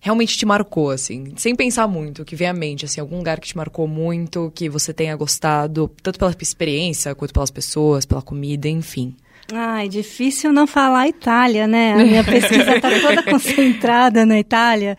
realmente 0.00 0.36
te 0.36 0.44
marcou, 0.44 0.90
assim, 0.90 1.32
sem 1.36 1.54
pensar 1.54 1.86
muito, 1.86 2.24
que 2.24 2.34
vem 2.34 2.48
à 2.48 2.52
mente, 2.52 2.84
assim, 2.84 3.00
algum 3.00 3.18
lugar 3.18 3.38
que 3.38 3.46
te 3.46 3.56
marcou 3.56 3.86
muito, 3.86 4.50
que 4.54 4.68
você 4.68 4.92
tenha 4.92 5.14
gostado, 5.14 5.88
tanto 6.02 6.18
pela 6.18 6.34
experiência, 6.40 7.14
quanto 7.14 7.32
pelas 7.32 7.50
pessoas, 7.50 8.04
pela 8.04 8.20
comida, 8.20 8.68
enfim. 8.68 9.14
Ai, 9.52 9.88
difícil 9.88 10.52
não 10.52 10.66
falar 10.66 11.06
Itália, 11.06 11.66
né? 11.66 11.92
A 11.92 11.98
minha 11.98 12.24
pesquisa 12.24 12.76
está 12.76 12.90
toda 13.00 13.22
concentrada 13.30 14.24
na 14.24 14.40
Itália. 14.40 14.96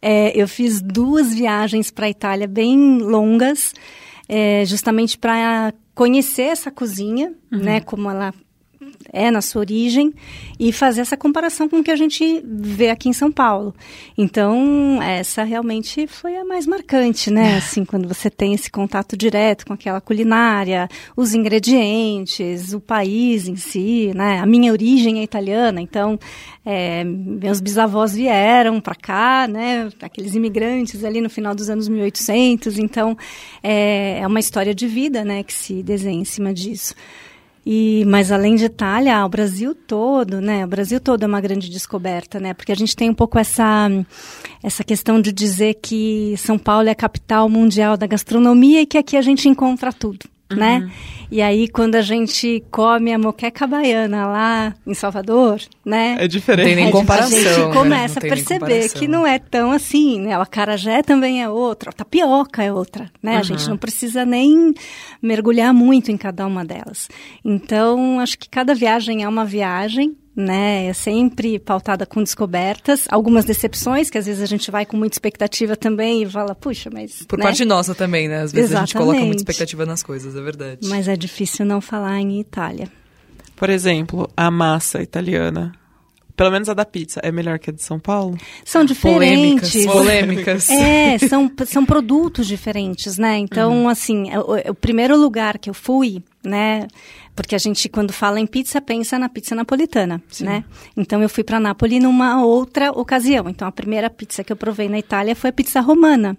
É, 0.00 0.32
eu 0.40 0.46
fiz 0.46 0.80
duas 0.80 1.34
viagens 1.34 1.90
para 1.90 2.06
a 2.06 2.10
Itália 2.10 2.46
bem 2.46 2.98
longas, 2.98 3.74
é, 4.28 4.64
justamente 4.64 5.16
para 5.16 5.72
conhecer 5.94 6.42
essa 6.42 6.70
cozinha, 6.70 7.34
uhum. 7.50 7.58
né, 7.58 7.80
como 7.80 8.10
ela 8.10 8.32
é 9.12 9.30
na 9.30 9.40
sua 9.40 9.60
origem 9.60 10.12
e 10.58 10.72
fazer 10.72 11.00
essa 11.00 11.16
comparação 11.16 11.68
com 11.68 11.78
o 11.78 11.84
que 11.84 11.90
a 11.90 11.96
gente 11.96 12.42
vê 12.44 12.90
aqui 12.90 13.08
em 13.08 13.12
São 13.12 13.30
Paulo. 13.30 13.74
Então, 14.16 15.00
essa 15.02 15.44
realmente 15.44 16.06
foi 16.06 16.36
a 16.36 16.44
mais 16.44 16.66
marcante, 16.66 17.30
né? 17.30 17.56
Assim, 17.58 17.84
quando 17.84 18.08
você 18.08 18.28
tem 18.28 18.54
esse 18.54 18.70
contato 18.70 19.16
direto 19.16 19.66
com 19.66 19.72
aquela 19.72 20.00
culinária, 20.00 20.88
os 21.16 21.34
ingredientes, 21.34 22.72
o 22.72 22.80
país 22.80 23.48
em 23.48 23.56
si, 23.56 24.12
né? 24.14 24.40
A 24.40 24.46
minha 24.46 24.72
origem 24.72 25.20
é 25.20 25.22
italiana, 25.22 25.80
então 25.80 26.18
é, 26.64 27.04
meus 27.04 27.60
bisavós 27.60 28.14
vieram 28.14 28.80
para 28.80 28.94
cá, 28.94 29.46
né? 29.48 29.88
Aqueles 30.02 30.34
imigrantes 30.34 31.04
ali 31.04 31.20
no 31.20 31.30
final 31.30 31.54
dos 31.54 31.70
anos 31.70 31.88
1800, 31.88 32.78
então 32.78 33.16
é, 33.62 34.18
é 34.20 34.26
uma 34.26 34.40
história 34.40 34.74
de 34.74 34.86
vida, 34.86 35.24
né? 35.24 35.42
Que 35.42 35.52
se 35.52 35.82
desenha 35.82 36.20
em 36.20 36.24
cima 36.24 36.52
disso. 36.52 36.94
E, 37.66 38.04
mas 38.06 38.32
além 38.32 38.54
de 38.54 38.64
Itália, 38.64 39.24
o 39.24 39.28
Brasil 39.28 39.74
todo, 39.74 40.40
né? 40.40 40.64
O 40.64 40.68
Brasil 40.68 41.00
todo 41.00 41.22
é 41.22 41.26
uma 41.26 41.40
grande 41.40 41.68
descoberta, 41.68 42.40
né? 42.40 42.54
Porque 42.54 42.72
a 42.72 42.76
gente 42.76 42.96
tem 42.96 43.10
um 43.10 43.14
pouco 43.14 43.38
essa, 43.38 43.88
essa 44.62 44.82
questão 44.82 45.20
de 45.20 45.32
dizer 45.32 45.74
que 45.74 46.34
São 46.38 46.58
Paulo 46.58 46.88
é 46.88 46.92
a 46.92 46.94
capital 46.94 47.48
mundial 47.48 47.96
da 47.96 48.06
gastronomia 48.06 48.80
e 48.80 48.86
que 48.86 48.96
aqui 48.96 49.16
a 49.16 49.22
gente 49.22 49.48
encontra 49.48 49.92
tudo? 49.92 50.26
Uhum. 50.50 50.58
né? 50.58 50.90
E 51.30 51.42
aí, 51.42 51.68
quando 51.68 51.94
a 51.94 52.00
gente 52.00 52.64
come 52.70 53.12
a 53.12 53.18
moqueca 53.18 53.66
baiana 53.66 54.26
lá 54.26 54.74
em 54.86 54.94
Salvador, 54.94 55.60
né? 55.84 56.16
É 56.18 56.26
diferente. 56.26 56.66
Tem 56.66 56.76
nem 56.76 56.90
comparação. 56.90 57.36
A 57.36 57.40
gente 57.42 57.66
né? 57.66 57.72
começa 57.74 58.18
a 58.18 58.22
perceber 58.22 58.88
que 58.88 59.06
não 59.06 59.26
é 59.26 59.38
tão 59.38 59.70
assim, 59.70 60.20
né? 60.20 60.38
O 60.38 60.40
acarajé 60.40 61.02
também 61.02 61.42
é 61.42 61.48
outra, 61.48 61.90
a 61.90 61.92
tapioca 61.92 62.62
é 62.62 62.72
outra, 62.72 63.10
né? 63.22 63.34
Uhum. 63.34 63.38
A 63.38 63.42
gente 63.42 63.68
não 63.68 63.76
precisa 63.76 64.24
nem 64.24 64.72
mergulhar 65.20 65.74
muito 65.74 66.10
em 66.10 66.16
cada 66.16 66.46
uma 66.46 66.64
delas. 66.64 67.08
Então, 67.44 68.20
acho 68.20 68.38
que 68.38 68.48
cada 68.48 68.74
viagem 68.74 69.22
é 69.22 69.28
uma 69.28 69.44
viagem, 69.44 70.16
né? 70.38 70.86
É 70.86 70.92
sempre 70.92 71.58
pautada 71.58 72.06
com 72.06 72.22
descobertas, 72.22 73.06
algumas 73.10 73.44
decepções, 73.44 74.08
que 74.08 74.16
às 74.16 74.26
vezes 74.26 74.42
a 74.42 74.46
gente 74.46 74.70
vai 74.70 74.86
com 74.86 74.96
muita 74.96 75.14
expectativa 75.14 75.76
também 75.76 76.22
e 76.22 76.26
fala, 76.30 76.54
puxa, 76.54 76.88
mas. 76.92 77.24
Por 77.24 77.38
né? 77.38 77.44
parte 77.44 77.64
nossa 77.64 77.94
também, 77.94 78.28
né? 78.28 78.42
Às 78.42 78.52
vezes 78.52 78.70
Exatamente. 78.70 78.96
a 78.96 79.00
gente 79.00 79.06
coloca 79.06 79.24
muita 79.24 79.40
expectativa 79.40 79.84
nas 79.84 80.02
coisas, 80.02 80.36
é 80.36 80.40
verdade. 80.40 80.88
Mas 80.88 81.08
é 81.08 81.16
difícil 81.16 81.66
não 81.66 81.80
falar 81.80 82.20
em 82.20 82.40
Itália. 82.40 82.88
Por 83.56 83.68
exemplo, 83.68 84.30
a 84.36 84.50
massa 84.50 85.02
italiana. 85.02 85.72
Pelo 86.36 86.52
menos 86.52 86.68
a 86.68 86.74
da 86.74 86.84
pizza 86.84 87.18
é 87.24 87.32
melhor 87.32 87.58
que 87.58 87.70
a 87.70 87.72
de 87.72 87.82
São 87.82 87.98
Paulo? 87.98 88.38
São 88.64 88.84
diferentes. 88.84 89.84
Polêmicas. 89.86 90.66
Polêmicas. 90.66 90.70
É, 90.70 91.18
são, 91.18 91.50
são 91.66 91.84
produtos 91.84 92.46
diferentes, 92.46 93.18
né? 93.18 93.36
Então, 93.38 93.72
uhum. 93.72 93.88
assim, 93.88 94.30
o, 94.36 94.70
o 94.70 94.74
primeiro 94.74 95.16
lugar 95.16 95.58
que 95.58 95.68
eu 95.68 95.74
fui, 95.74 96.22
né? 96.48 96.88
Porque 97.36 97.54
a 97.54 97.58
gente, 97.58 97.88
quando 97.88 98.12
fala 98.12 98.40
em 98.40 98.46
pizza, 98.46 98.80
pensa 98.80 99.18
na 99.18 99.28
pizza 99.28 99.54
napolitana, 99.54 100.20
Sim. 100.28 100.44
né? 100.44 100.64
Então, 100.96 101.22
eu 101.22 101.28
fui 101.28 101.44
para 101.44 101.60
Nápoles 101.60 102.02
numa 102.02 102.42
outra 102.44 102.90
ocasião. 102.90 103.48
Então, 103.48 103.68
a 103.68 103.72
primeira 103.72 104.10
pizza 104.10 104.42
que 104.42 104.52
eu 104.52 104.56
provei 104.56 104.88
na 104.88 104.98
Itália 104.98 105.36
foi 105.36 105.50
a 105.50 105.52
pizza 105.52 105.80
romana, 105.80 106.36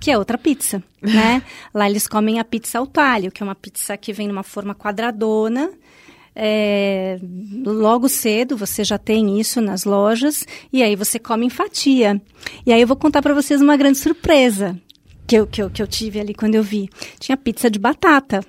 que 0.00 0.10
é 0.10 0.16
outra 0.16 0.38
pizza, 0.38 0.82
né? 1.02 1.42
Lá 1.74 1.88
eles 1.90 2.08
comem 2.08 2.38
a 2.38 2.44
pizza 2.44 2.78
ao 2.78 2.86
talho, 2.86 3.30
que 3.30 3.42
é 3.42 3.44
uma 3.44 3.54
pizza 3.54 3.96
que 3.96 4.12
vem 4.12 4.26
numa 4.26 4.42
forma 4.42 4.74
quadradona, 4.74 5.70
é, 6.40 7.18
logo 7.66 8.08
cedo 8.08 8.56
você 8.56 8.84
já 8.84 8.96
tem 8.96 9.40
isso 9.40 9.60
nas 9.60 9.82
lojas 9.82 10.46
e 10.72 10.84
aí 10.84 10.94
você 10.94 11.18
come 11.18 11.44
em 11.44 11.50
fatia. 11.50 12.22
E 12.64 12.72
aí 12.72 12.80
eu 12.80 12.86
vou 12.86 12.96
contar 12.96 13.20
para 13.20 13.34
vocês 13.34 13.60
uma 13.60 13.76
grande 13.76 13.98
surpresa 13.98 14.80
que 15.26 15.34
eu, 15.34 15.48
que, 15.48 15.60
eu, 15.60 15.68
que 15.68 15.82
eu 15.82 15.86
tive 15.86 16.20
ali 16.20 16.32
quando 16.32 16.54
eu 16.54 16.62
vi. 16.62 16.88
Tinha 17.18 17.36
pizza 17.36 17.68
de 17.68 17.78
batata. 17.78 18.40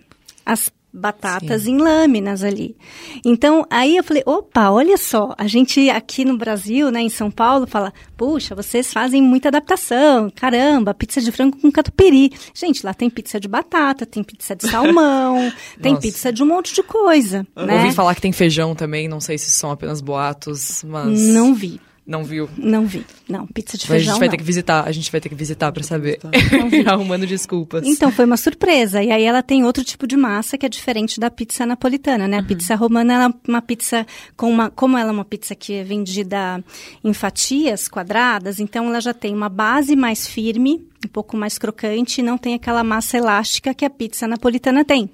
As 0.46 0.72
batatas 0.92 1.64
Sim. 1.64 1.76
em 1.76 1.78
lâminas 1.78 2.44
ali. 2.44 2.76
Então, 3.24 3.66
aí 3.70 3.98
eu 3.98 4.04
falei, 4.04 4.24
opa, 4.26 4.70
olha 4.72 4.98
só, 4.98 5.34
a 5.38 5.48
gente 5.48 5.90
aqui 5.90 6.26
no 6.26 6.38
Brasil, 6.38 6.92
né, 6.92 7.02
em 7.02 7.10
São 7.10 7.30
Paulo, 7.30 7.68
fala, 7.68 7.94
puxa, 8.18 8.56
vocês 8.56 8.92
fazem 8.92 9.22
muita 9.22 9.50
adaptação, 9.50 10.32
caramba, 10.36 10.94
pizza 10.94 11.22
de 11.22 11.32
frango 11.32 11.58
com 11.58 11.72
catupiry. 11.72 12.32
Gente, 12.54 12.86
lá 12.86 12.94
tem 12.94 13.10
pizza 13.10 13.40
de 13.40 13.48
batata, 13.48 14.06
tem 14.06 14.24
pizza 14.24 14.56
de 14.56 14.68
salmão, 14.68 15.52
tem 15.82 15.96
pizza 15.96 16.34
de 16.34 16.42
um 16.42 16.48
monte 16.48 16.74
de 16.74 16.84
coisa, 16.84 17.46
né? 17.56 17.76
Ouvi 17.76 17.94
falar 17.94 18.16
que 18.16 18.22
tem 18.22 18.32
feijão 18.32 18.74
também, 18.74 19.08
não 19.08 19.20
sei 19.20 19.38
se 19.38 19.52
são 19.52 19.72
apenas 19.72 20.02
boatos, 20.02 20.84
mas... 20.84 21.22
Não 21.28 21.54
vi. 21.54 21.80
Não 22.10 22.24
viu? 22.24 22.50
Não 22.58 22.88
vi. 22.88 23.06
Não, 23.30 23.46
pizza 23.46 23.78
de 23.78 23.86
feijão. 23.86 24.14
a 24.14 24.14
gente 24.14 24.20
vai 24.20 24.28
não. 24.28 24.32
ter 24.32 24.38
que 24.38 24.44
visitar, 24.44 24.84
a 24.84 24.92
gente 24.92 25.12
vai 25.12 25.22
ter 25.22 25.30
que 25.30 25.36
visitar 25.36 25.72
para 25.72 25.84
saber. 25.84 26.20
Arrumando 26.88 27.28
desculpas. 27.28 27.86
Então 27.86 28.12
foi 28.12 28.26
uma 28.26 28.36
surpresa. 28.36 29.04
E 29.04 29.12
aí 29.12 29.22
ela 29.22 29.44
tem 29.44 29.64
outro 29.64 29.84
tipo 29.84 30.08
de 30.08 30.18
massa 30.18 30.58
que 30.58 30.66
é 30.66 30.70
diferente 30.70 31.20
da 31.20 31.30
pizza 31.30 31.68
napolitana, 31.68 32.28
né? 32.28 32.38
A 32.38 32.40
uhum. 32.40 32.48
pizza 32.48 32.74
romana 32.74 33.14
ela 33.14 33.26
é 33.26 33.34
uma 33.48 33.62
pizza 33.62 34.08
com 34.36 34.50
uma, 34.50 34.72
como 34.72 34.98
ela 34.98 35.10
é 35.10 35.12
uma 35.12 35.24
pizza 35.24 35.54
que 35.54 35.74
é 35.74 35.84
vendida 35.84 36.64
em 37.04 37.14
fatias 37.14 37.88
quadradas, 37.88 38.60
então 38.60 38.88
ela 38.88 39.00
já 39.00 39.14
tem 39.14 39.32
uma 39.32 39.48
base 39.48 39.96
mais 39.96 40.28
firme, 40.28 40.84
um 41.06 41.10
pouco 41.10 41.38
mais 41.38 41.60
crocante, 41.60 42.22
e 42.22 42.24
não 42.24 42.40
tem 42.40 42.56
aquela 42.56 42.84
massa 42.84 43.18
elástica 43.18 43.72
que 43.72 43.86
a 43.86 43.90
pizza 43.90 44.28
napolitana 44.28 44.84
tem. 44.84 45.12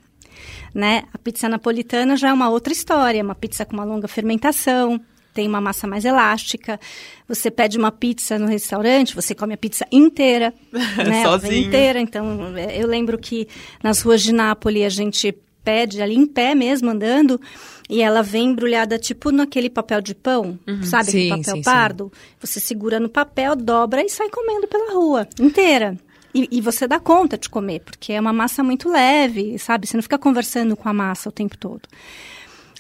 Né? 0.74 1.04
A 1.14 1.18
pizza 1.18 1.50
napolitana 1.50 2.16
já 2.16 2.30
é 2.30 2.34
uma 2.34 2.48
outra 2.48 2.72
história, 2.72 3.22
uma 3.22 3.36
pizza 3.36 3.66
com 3.66 3.74
uma 3.74 3.84
longa 3.84 4.08
fermentação, 4.08 5.02
tem 5.36 5.48
uma 5.48 5.60
massa 5.60 5.86
mais 5.86 6.06
elástica. 6.06 6.80
Você 7.28 7.52
pede 7.52 7.78
uma 7.78 7.92
pizza 7.92 8.40
no 8.40 8.48
restaurante, 8.48 9.14
você 9.14 9.36
come 9.36 9.54
a 9.54 9.58
pizza 9.58 9.86
inteira, 9.92 10.54
né? 10.72 11.24
Sozinho. 11.24 11.68
inteira. 11.68 12.00
Então, 12.00 12.56
é, 12.58 12.82
eu 12.82 12.88
lembro 12.88 13.18
que 13.18 13.48
nas 13.84 14.02
ruas 14.02 14.24
de 14.24 14.34
Nápoles 14.34 14.86
a 14.86 14.90
gente 14.90 15.36
pede 15.64 16.02
ali 16.02 16.16
em 16.16 16.26
pé 16.26 16.56
mesmo, 16.56 16.90
andando, 16.92 17.42
e 17.90 18.02
ela 18.02 18.22
vem 18.22 18.52
embrulhada 18.52 18.98
tipo 18.98 19.32
naquele 19.32 19.70
papel 19.70 20.00
de 20.00 20.16
pão, 20.16 20.58
uhum. 20.66 20.84
sabe? 20.84 21.12
Sim, 21.12 21.32
aquele 21.32 21.44
papel 21.44 21.56
sim, 21.56 21.62
pardo. 21.64 22.12
Sim. 22.14 22.22
Você 22.40 22.60
segura 22.60 23.00
no 23.00 23.10
papel, 23.10 23.56
dobra 23.56 24.04
e 24.04 24.10
sai 24.10 24.30
comendo 24.30 24.68
pela 24.68 24.94
rua 24.94 25.28
inteira. 25.40 25.98
E, 26.34 26.48
e, 26.52 26.62
você 26.62 26.86
dá 26.86 27.00
conta 27.00 27.38
de 27.38 27.50
comer, 27.50 27.80
porque 27.80 28.12
é 28.12 28.20
uma 28.20 28.34
massa 28.34 28.62
muito 28.62 28.90
leve, 28.90 29.58
sabe? 29.58 29.88
Você 29.88 29.96
não 29.96 30.04
fica 30.04 30.18
conversando 30.18 30.76
com 30.76 30.90
a 30.90 30.94
massa 30.94 31.30
o 31.30 31.32
tempo 31.32 31.58
todo. 31.58 31.88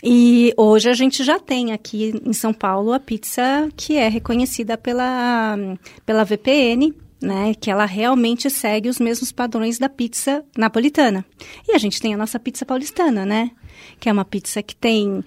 E 0.04 0.54
hoje 0.58 0.90
a 0.90 0.94
gente 0.94 1.24
já 1.24 1.40
tem 1.40 1.72
aqui 1.72 2.14
em 2.26 2.34
São 2.34 2.54
Paulo 2.54 2.94
a 2.94 3.00
pizza 3.00 3.70
que 3.76 3.96
é 3.96 4.08
reconhecida 4.08 4.78
pela, 4.78 5.58
pela 6.06 6.24
VPN, 6.24 6.94
né, 7.22 7.54
que 7.60 7.72
ela 7.72 7.86
realmente 7.86 8.50
segue 8.50 8.90
os 8.90 9.00
mesmos 9.00 9.32
padrões 9.32 9.80
da 9.80 9.90
pizza 9.90 10.44
napolitana. 10.58 11.26
E 11.68 11.74
a 11.74 11.78
gente 11.78 12.00
tem 12.00 12.14
a 12.14 12.18
nossa 12.18 12.40
pizza 12.40 12.66
paulistana, 12.66 13.26
né? 13.26 13.52
Que 14.00 14.10
é 14.10 14.12
uma 14.12 14.26
pizza 14.26 14.62
que 14.62 14.76
tem. 14.76 15.24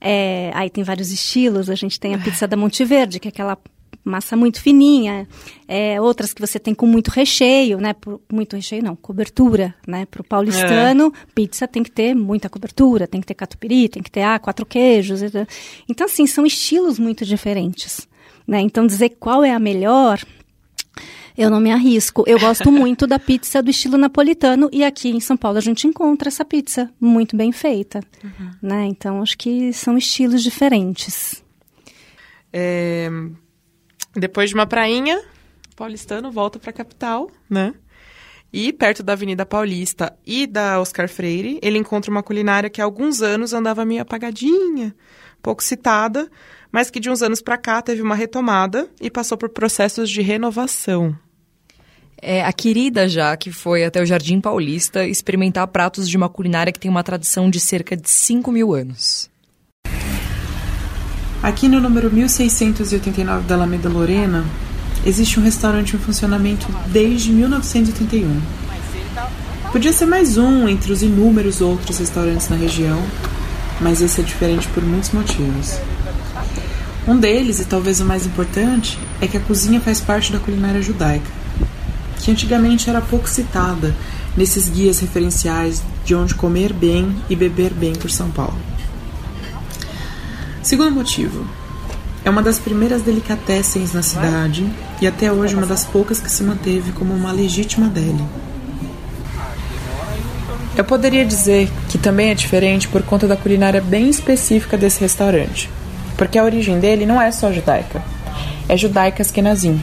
É, 0.00 0.50
aí 0.54 0.70
tem 0.70 0.82
vários 0.82 1.12
estilos. 1.12 1.68
A 1.68 1.74
gente 1.74 2.00
tem 2.00 2.14
a 2.14 2.18
pizza 2.18 2.46
da 2.48 2.56
Monte 2.56 2.84
Verde, 2.84 3.20
que 3.20 3.28
é 3.28 3.30
aquela 3.30 3.58
massa 4.04 4.36
muito 4.36 4.60
fininha, 4.60 5.28
é, 5.68 6.00
outras 6.00 6.32
que 6.32 6.40
você 6.40 6.58
tem 6.58 6.74
com 6.74 6.86
muito 6.86 7.08
recheio, 7.08 7.78
né? 7.78 7.92
Por, 7.92 8.20
muito 8.32 8.56
recheio 8.56 8.82
não, 8.82 8.96
cobertura, 8.96 9.74
né? 9.86 10.06
Para 10.06 10.20
o 10.20 10.24
paulistano, 10.24 11.06
é. 11.14 11.26
pizza 11.34 11.68
tem 11.68 11.82
que 11.82 11.90
ter 11.90 12.14
muita 12.14 12.48
cobertura, 12.48 13.06
tem 13.06 13.20
que 13.20 13.26
ter 13.26 13.34
catupiry, 13.34 13.88
tem 13.88 14.02
que 14.02 14.10
ter 14.10 14.22
ah, 14.22 14.38
quatro 14.38 14.66
queijos. 14.66 15.20
Então, 15.88 16.06
assim, 16.06 16.26
são 16.26 16.44
estilos 16.44 16.98
muito 16.98 17.24
diferentes. 17.24 18.08
Né? 18.46 18.60
Então, 18.60 18.86
dizer 18.86 19.10
qual 19.20 19.44
é 19.44 19.52
a 19.52 19.58
melhor, 19.58 20.20
eu 21.36 21.50
não 21.50 21.60
me 21.60 21.70
arrisco. 21.70 22.24
Eu 22.26 22.38
gosto 22.38 22.70
muito 22.72 23.06
da 23.06 23.18
pizza 23.18 23.62
do 23.62 23.70
estilo 23.70 23.96
napolitano 23.96 24.68
e 24.72 24.84
aqui 24.84 25.10
em 25.10 25.20
São 25.20 25.36
Paulo 25.36 25.58
a 25.58 25.62
gente 25.62 25.86
encontra 25.86 26.28
essa 26.28 26.44
pizza 26.44 26.90
muito 27.00 27.36
bem 27.36 27.52
feita, 27.52 28.00
uhum. 28.22 28.50
né? 28.60 28.86
Então 28.86 29.22
acho 29.22 29.38
que 29.38 29.72
são 29.72 29.96
estilos 29.96 30.42
diferentes. 30.42 31.42
É... 32.52 33.08
Depois 34.14 34.50
de 34.50 34.54
uma 34.54 34.66
prainha, 34.66 35.22
paulistano 35.74 36.30
volta 36.30 36.58
para 36.58 36.70
a 36.70 36.74
capital, 36.74 37.30
né? 37.48 37.74
E 38.52 38.70
perto 38.72 39.02
da 39.02 39.14
Avenida 39.14 39.46
Paulista 39.46 40.14
e 40.26 40.46
da 40.46 40.78
Oscar 40.78 41.08
Freire, 41.08 41.58
ele 41.62 41.78
encontra 41.78 42.10
uma 42.10 42.22
culinária 42.22 42.68
que 42.68 42.82
há 42.82 42.84
alguns 42.84 43.22
anos 43.22 43.54
andava 43.54 43.84
meio 43.84 44.02
apagadinha, 44.02 44.94
pouco 45.42 45.62
citada, 45.62 46.30
mas 46.70 46.90
que 46.90 47.00
de 47.00 47.08
uns 47.08 47.22
anos 47.22 47.40
para 47.40 47.56
cá 47.56 47.80
teve 47.80 48.02
uma 48.02 48.14
retomada 48.14 48.88
e 49.00 49.10
passou 49.10 49.38
por 49.38 49.48
processos 49.48 50.10
de 50.10 50.20
renovação. 50.20 51.16
É, 52.20 52.44
a 52.44 52.52
querida 52.52 53.08
já 53.08 53.36
que 53.36 53.50
foi 53.50 53.84
até 53.84 54.00
o 54.00 54.06
Jardim 54.06 54.40
Paulista 54.40 55.06
experimentar 55.06 55.66
pratos 55.68 56.08
de 56.08 56.16
uma 56.16 56.28
culinária 56.28 56.72
que 56.72 56.78
tem 56.78 56.90
uma 56.90 57.02
tradição 57.02 57.50
de 57.50 57.58
cerca 57.58 57.96
de 57.96 58.08
5 58.08 58.52
mil 58.52 58.74
anos. 58.74 59.31
Aqui 61.42 61.68
no 61.68 61.80
número 61.80 62.08
1689 62.08 63.48
da 63.48 63.56
Alameda 63.56 63.88
Lorena, 63.88 64.44
existe 65.04 65.40
um 65.40 65.42
restaurante 65.42 65.96
em 65.96 65.98
funcionamento 65.98 66.68
desde 66.86 67.32
1981. 67.32 68.40
Podia 69.72 69.92
ser 69.92 70.06
mais 70.06 70.36
um 70.36 70.68
entre 70.68 70.92
os 70.92 71.02
inúmeros 71.02 71.60
outros 71.60 71.98
restaurantes 71.98 72.48
na 72.48 72.54
região, 72.54 73.02
mas 73.80 74.00
esse 74.00 74.20
é 74.20 74.24
diferente 74.24 74.68
por 74.68 74.84
muitos 74.84 75.10
motivos. 75.10 75.80
Um 77.08 77.18
deles, 77.18 77.58
e 77.58 77.64
talvez 77.64 77.98
o 77.98 78.04
mais 78.04 78.24
importante, 78.24 78.96
é 79.20 79.26
que 79.26 79.36
a 79.36 79.40
cozinha 79.40 79.80
faz 79.80 79.98
parte 79.98 80.30
da 80.30 80.38
culinária 80.38 80.80
judaica, 80.80 81.28
que 82.20 82.30
antigamente 82.30 82.88
era 82.88 83.00
pouco 83.00 83.28
citada 83.28 83.92
nesses 84.36 84.68
guias 84.68 85.00
referenciais 85.00 85.82
de 86.04 86.14
onde 86.14 86.36
comer 86.36 86.72
bem 86.72 87.16
e 87.28 87.34
beber 87.34 87.74
bem 87.74 87.94
por 87.94 88.12
São 88.12 88.30
Paulo. 88.30 88.71
Segundo 90.62 90.92
motivo, 90.92 91.44
é 92.24 92.30
uma 92.30 92.42
das 92.42 92.58
primeiras 92.58 93.02
delicatessens 93.02 93.92
na 93.92 94.02
cidade 94.02 94.68
e 95.00 95.06
até 95.06 95.32
hoje 95.32 95.54
uma 95.54 95.66
das 95.66 95.84
poucas 95.84 96.20
que 96.20 96.30
se 96.30 96.42
manteve 96.42 96.92
como 96.92 97.12
uma 97.12 97.32
legítima 97.32 97.88
deli. 97.88 98.24
Eu 100.76 100.84
poderia 100.84 101.24
dizer 101.24 101.70
que 101.88 101.98
também 101.98 102.30
é 102.30 102.34
diferente 102.34 102.88
por 102.88 103.02
conta 103.02 103.26
da 103.26 103.36
culinária 103.36 103.80
bem 103.80 104.08
específica 104.08 104.78
desse 104.78 105.00
restaurante 105.00 105.68
porque 106.22 106.38
a 106.38 106.44
origem 106.44 106.78
dele 106.78 107.06
não 107.06 107.20
é 107.20 107.32
só 107.32 107.52
judaica, 107.52 108.02
é 108.68 108.76
judaica 108.76 109.22
askenazim. 109.22 109.82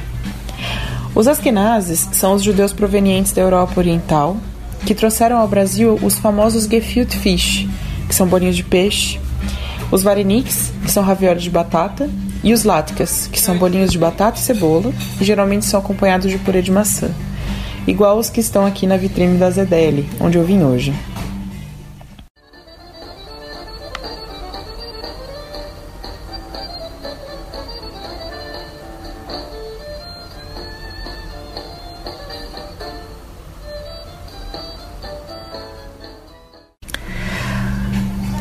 Os 1.13 1.27
askenazes 1.27 2.07
são 2.13 2.33
os 2.33 2.43
judeus 2.43 2.71
provenientes 2.71 3.31
da 3.31 3.41
Europa 3.41 3.79
Oriental 3.79 4.37
que 4.85 4.95
trouxeram 4.95 5.37
ao 5.37 5.47
Brasil 5.49 5.99
os 6.01 6.17
famosos 6.17 6.63
gefilte 6.63 7.17
fish, 7.17 7.67
que 8.07 8.15
são 8.15 8.25
bolinhos 8.25 8.55
de 8.55 8.63
peixe, 8.63 9.19
os 9.91 10.03
vareniks, 10.03 10.71
que 10.83 10.91
são 10.91 11.03
raviolis 11.03 11.43
de 11.43 11.49
batata, 11.49 12.09
e 12.43 12.53
os 12.53 12.63
latkes, 12.63 13.27
que 13.27 13.41
são 13.41 13.57
bolinhos 13.57 13.91
de 13.91 13.97
batata 13.97 14.37
e 14.37 14.41
cebola, 14.41 14.93
e 15.19 15.23
geralmente 15.23 15.65
são 15.65 15.79
acompanhados 15.79 16.31
de 16.31 16.37
purê 16.37 16.61
de 16.61 16.71
maçã, 16.71 17.09
igual 17.87 18.17
os 18.17 18.29
que 18.29 18.39
estão 18.39 18.65
aqui 18.65 18.87
na 18.87 18.97
vitrine 18.97 19.37
da 19.37 19.49
Zedeli, 19.49 20.07
onde 20.19 20.37
eu 20.37 20.43
vim 20.43 20.63
hoje. 20.63 20.93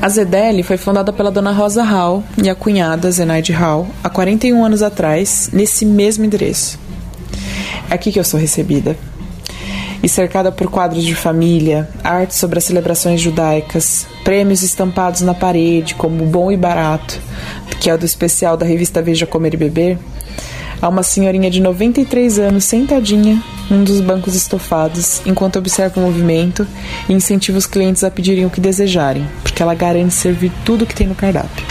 A 0.09 0.11
Zedeli 0.11 0.63
foi 0.63 0.79
fundada 0.79 1.13
pela 1.13 1.31
dona 1.31 1.53
Rosa 1.53 1.83
Hall 1.83 2.25
e 2.43 2.49
a 2.49 2.55
cunhada 2.55 3.11
Zenaide 3.11 3.53
Hall 3.53 3.87
há 4.03 4.09
41 4.09 4.65
anos 4.65 4.83
atrás, 4.83 5.51
nesse 5.53 5.85
mesmo 5.85 6.25
endereço. 6.25 6.79
É 7.91 7.95
aqui 7.95 8.11
que 8.11 8.19
eu 8.19 8.25
sou 8.25 8.41
recebida. 8.41 8.97
E 10.03 10.09
cercada 10.09 10.51
por 10.51 10.71
quadros 10.71 11.05
de 11.05 11.15
família, 11.15 11.87
arte 12.03 12.35
sobre 12.35 12.57
as 12.57 12.65
celebrações 12.65 13.21
judaicas, 13.21 14.07
prêmios 14.25 14.63
estampados 14.63 15.21
na 15.21 15.35
parede, 15.35 15.95
como 15.95 16.25
Bom 16.25 16.51
e 16.51 16.57
Barato, 16.57 17.21
que 17.79 17.91
é 17.91 17.95
o 17.95 17.99
do 17.99 18.07
especial 18.07 18.57
da 18.57 18.65
revista 18.65 19.03
Veja 19.03 19.27
Comer 19.27 19.53
e 19.53 19.57
Beber, 19.59 19.99
há 20.81 20.89
uma 20.89 21.03
senhorinha 21.03 21.51
de 21.51 21.61
93 21.61 22.39
anos 22.39 22.65
sentadinha 22.65 23.43
num 23.71 23.85
dos 23.85 24.01
bancos 24.01 24.35
estofados 24.35 25.21
enquanto 25.27 25.59
observa 25.59 26.01
o 26.01 26.05
movimento 26.05 26.67
e 27.09 27.13
incentiva 27.13 27.59
os 27.59 27.67
clientes 27.67 28.05
a 28.05 28.11
pedirem 28.11 28.47
o 28.47 28.51
que 28.51 28.61
desejarem, 28.61 29.27
porque 29.43 29.63
ela 29.63 29.75
garante 29.75 30.15
servir 30.15 30.53
tudo 30.65 30.87
que 30.87 30.95
tem 30.95 31.07
no 31.07 31.15
cardápio. 31.15 31.67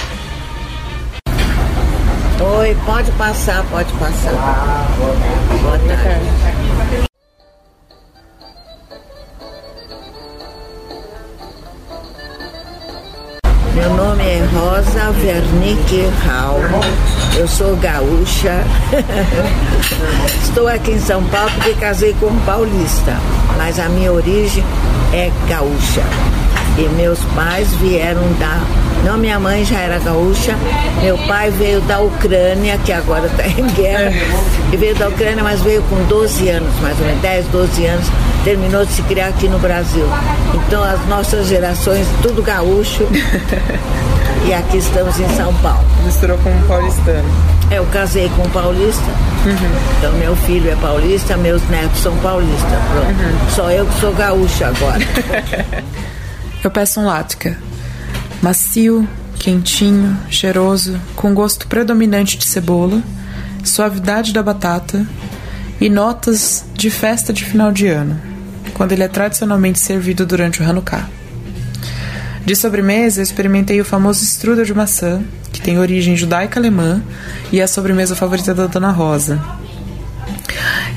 Oi, 2.59 2.75
pode 2.85 3.11
passar, 3.13 3.63
pode 3.65 3.91
passar. 3.93 4.87
Boa 5.61 5.79
tarde. 5.79 6.56
Meu 13.77 13.93
nome 13.93 14.23
é 14.23 14.43
Rosa 14.55 15.11
Vernick 15.11 16.09
Hall. 16.25 16.59
Eu 17.37 17.47
sou 17.47 17.75
gaúcha. 17.75 18.63
Estou 20.41 20.67
aqui 20.67 20.93
em 20.93 20.99
São 20.99 21.23
Paulo 21.25 21.51
porque 21.53 21.75
casei 21.75 22.15
com 22.19 22.25
um 22.25 22.39
paulista, 22.39 23.15
mas 23.55 23.79
a 23.79 23.87
minha 23.87 24.11
origem 24.11 24.63
é 25.13 25.31
gaúcha. 25.47 26.01
E 26.75 26.89
meus 26.95 27.19
pais 27.35 27.71
vieram 27.75 28.23
da. 28.39 28.59
Não, 29.03 29.17
minha 29.17 29.39
mãe 29.39 29.63
já 29.63 29.79
era 29.79 29.99
gaúcha, 29.99 30.55
meu 31.01 31.17
pai 31.19 31.49
veio 31.51 31.79
da 31.81 31.99
Ucrânia, 31.99 32.77
que 32.79 32.91
agora 32.91 33.27
está 33.27 33.47
em 33.47 33.65
guerra, 33.67 34.11
e 34.71 34.77
veio 34.77 34.95
da 34.95 35.07
Ucrânia, 35.07 35.43
mas 35.43 35.61
veio 35.61 35.81
com 35.83 35.95
12 36.05 36.49
anos, 36.49 36.79
mais 36.81 36.99
ou 36.99 37.05
menos, 37.05 37.21
10, 37.21 37.47
12 37.47 37.85
anos, 37.85 38.07
terminou 38.43 38.85
de 38.85 38.91
se 38.91 39.01
criar 39.03 39.27
aqui 39.27 39.47
no 39.47 39.59
Brasil. 39.59 40.05
Então 40.53 40.83
as 40.83 41.05
nossas 41.07 41.47
gerações, 41.47 42.07
tudo 42.21 42.41
gaúcho. 42.41 43.07
e 44.45 44.53
aqui 44.53 44.77
estamos 44.77 45.19
em 45.19 45.27
São 45.35 45.53
Paulo. 45.55 45.83
Misturou 46.05 46.37
com 46.39 46.49
um 46.49 46.61
paulistano. 46.63 47.29
Eu 47.69 47.85
casei 47.87 48.29
com 48.29 48.43
um 48.43 48.49
paulista. 48.49 49.03
Uhum. 49.45 49.97
Então 49.97 50.13
meu 50.13 50.35
filho 50.37 50.71
é 50.71 50.75
paulista, 50.75 51.35
meus 51.37 51.61
netos 51.69 51.99
são 51.99 52.15
paulistas. 52.17 52.71
Uhum. 52.71 53.49
Só 53.53 53.69
eu 53.69 53.85
que 53.85 53.99
sou 53.99 54.13
gaúcha 54.13 54.67
agora. 54.67 54.99
eu 56.63 56.71
peço 56.71 57.01
um 57.01 57.05
lática. 57.05 57.57
Macio, 58.41 59.07
quentinho, 59.39 60.17
cheiroso, 60.29 60.99
com 61.15 61.33
gosto 61.33 61.67
predominante 61.67 62.37
de 62.37 62.45
cebola, 62.45 63.01
suavidade 63.63 64.33
da 64.33 64.43
batata 64.43 65.05
e 65.79 65.89
notas 65.89 66.65
de 66.73 66.89
festa 66.89 67.33
de 67.33 67.43
final 67.43 67.71
de 67.71 67.87
ano 67.87 68.27
quando 68.77 68.91
ele 68.91 69.03
é 69.03 69.07
tradicionalmente 69.07 69.79
servido 69.79 70.23
durante 70.25 70.61
o 70.61 70.65
Hanukkah. 70.65 71.09
De 72.45 72.55
sobremesa, 72.55 73.23
experimentei 73.23 73.81
o 73.81 73.85
famoso 73.85 74.23
strudel 74.23 74.63
de 74.63 74.73
maçã, 74.73 75.21
que 75.51 75.59
tem 75.59 75.79
origem 75.79 76.15
judaica-alemã 76.15 77.01
e 77.51 77.59
é 77.59 77.63
a 77.63 77.67
sobremesa 77.67 78.15
favorita 78.15 78.53
da 78.53 78.67
Dona 78.67 78.91
Rosa. 78.91 79.41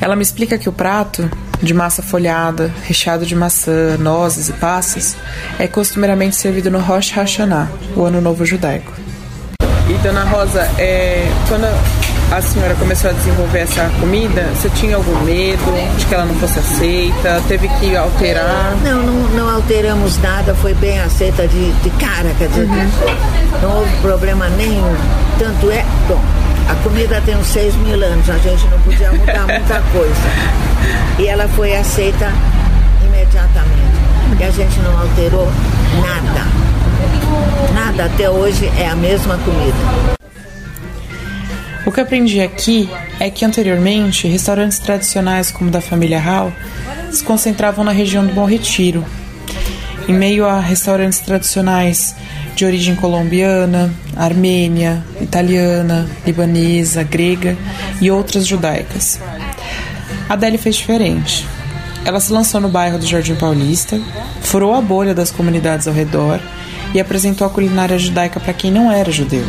Ela 0.01 0.15
me 0.15 0.23
explica 0.23 0.59
que 0.59 0.69
o 0.69 0.73
prato, 0.73 1.29
de 1.63 1.75
massa 1.75 2.03
folhada, 2.03 2.73
recheado 2.85 3.27
de 3.27 3.35
maçã, 3.35 3.97
nozes 3.99 4.49
e 4.49 4.53
passas, 4.53 5.17
é 5.59 5.67
costumeiramente 5.67 6.37
servido 6.37 6.71
no 6.71 6.79
Rosh 6.79 7.11
Hashanah, 7.11 7.69
o 7.97 8.05
Ano 8.05 8.21
Novo 8.21 8.45
Judaico. 8.45 8.93
E 9.89 9.95
Dona 10.05 10.23
Rosa, 10.25 10.63
é, 10.79 11.29
quando 11.49 11.67
a 12.31 12.41
senhora 12.41 12.77
começou 12.77 13.11
a 13.11 13.13
desenvolver 13.13 13.59
essa 13.59 13.91
comida, 13.99 14.49
você 14.55 14.71
tinha 14.71 14.95
algum 14.95 15.25
medo 15.25 15.99
de 15.99 16.07
que 16.07 16.15
ela 16.15 16.25
não 16.25 16.35
fosse 16.37 16.61
aceita? 16.61 17.43
Teve 17.49 17.67
que 17.81 17.97
alterar? 17.97 18.77
Não, 18.85 19.03
não, 19.03 19.29
não 19.31 19.51
alteramos 19.57 20.17
nada, 20.19 20.55
foi 20.55 20.75
bem 20.75 21.01
aceita 21.01 21.49
de, 21.49 21.73
de 21.73 21.91
cara, 21.91 22.33
quer 22.39 22.49
dizer, 22.49 22.69
uhum. 22.69 23.61
não 23.63 23.79
houve 23.79 23.97
problema 23.97 24.49
nenhum. 24.51 24.95
Tanto 25.41 25.73
é, 25.73 25.85
bom, 26.07 26.21
a 26.71 26.75
comida 26.85 27.21
tem 27.23 27.37
uns 27.37 27.49
6 27.49 27.75
mil 27.77 28.01
anos, 28.05 28.31
a 28.31 28.39
gente 28.39 28.65
não 28.69 28.81
podia 28.81 29.11
mudar 29.11 29.45
muita 29.47 29.81
coisa. 29.91 30.15
E 31.19 31.27
ela 31.27 31.49
foi 31.49 31.75
aceita 31.75 32.33
imediatamente. 33.05 33.81
E 34.39 34.45
a 34.45 34.51
gente 34.51 34.79
não 34.79 34.97
alterou 34.97 35.51
nada. 36.01 36.47
Nada, 37.75 38.05
até 38.05 38.31
hoje 38.31 38.71
é 38.79 38.89
a 38.89 38.95
mesma 38.95 39.37
comida. 39.39 40.21
O 41.85 41.91
que 41.91 42.01
aprendi 42.01 42.41
aqui 42.41 42.89
é 43.19 43.29
que 43.31 43.45
anteriormente 43.45 44.29
restaurantes 44.29 44.79
tradicionais 44.79 45.51
como 45.51 45.71
o 45.71 45.73
da 45.73 45.81
família 45.81 46.21
Hall 46.21 46.53
se 47.11 47.25
concentravam 47.25 47.85
na 47.85 47.91
região 47.91 48.25
do 48.25 48.33
Bom 48.33 48.45
Retiro, 48.45 49.05
em 50.07 50.15
meio 50.15 50.47
a 50.47 50.61
restaurantes 50.61 51.19
tradicionais 51.19 52.15
de 52.61 52.67
origem 52.67 52.95
colombiana, 52.95 53.91
armênia, 54.15 55.03
italiana, 55.19 56.07
libanesa, 56.27 57.03
grega 57.03 57.57
e 58.03 58.11
outras 58.11 58.47
judaicas. 58.47 59.19
A 60.29 60.35
Adele 60.35 60.59
fez 60.59 60.77
diferente. 60.77 61.49
Ela 62.05 62.21
se 62.21 62.31
lançou 62.31 62.61
no 62.61 62.69
bairro 62.69 62.99
do 62.99 63.07
Jardim 63.07 63.35
Paulista, 63.35 63.99
furou 64.43 64.75
a 64.75 64.83
bolha 64.83 65.15
das 65.15 65.31
comunidades 65.31 65.89
ao 65.89 65.95
redor 65.95 66.39
e 66.93 67.01
apresentou 67.01 67.47
a 67.47 67.51
culinária 67.51 67.99
judaica 67.99 68.39
para 68.39 68.53
quem 68.53 68.71
não 68.71 68.93
era 68.93 69.11
judeu. 69.11 69.47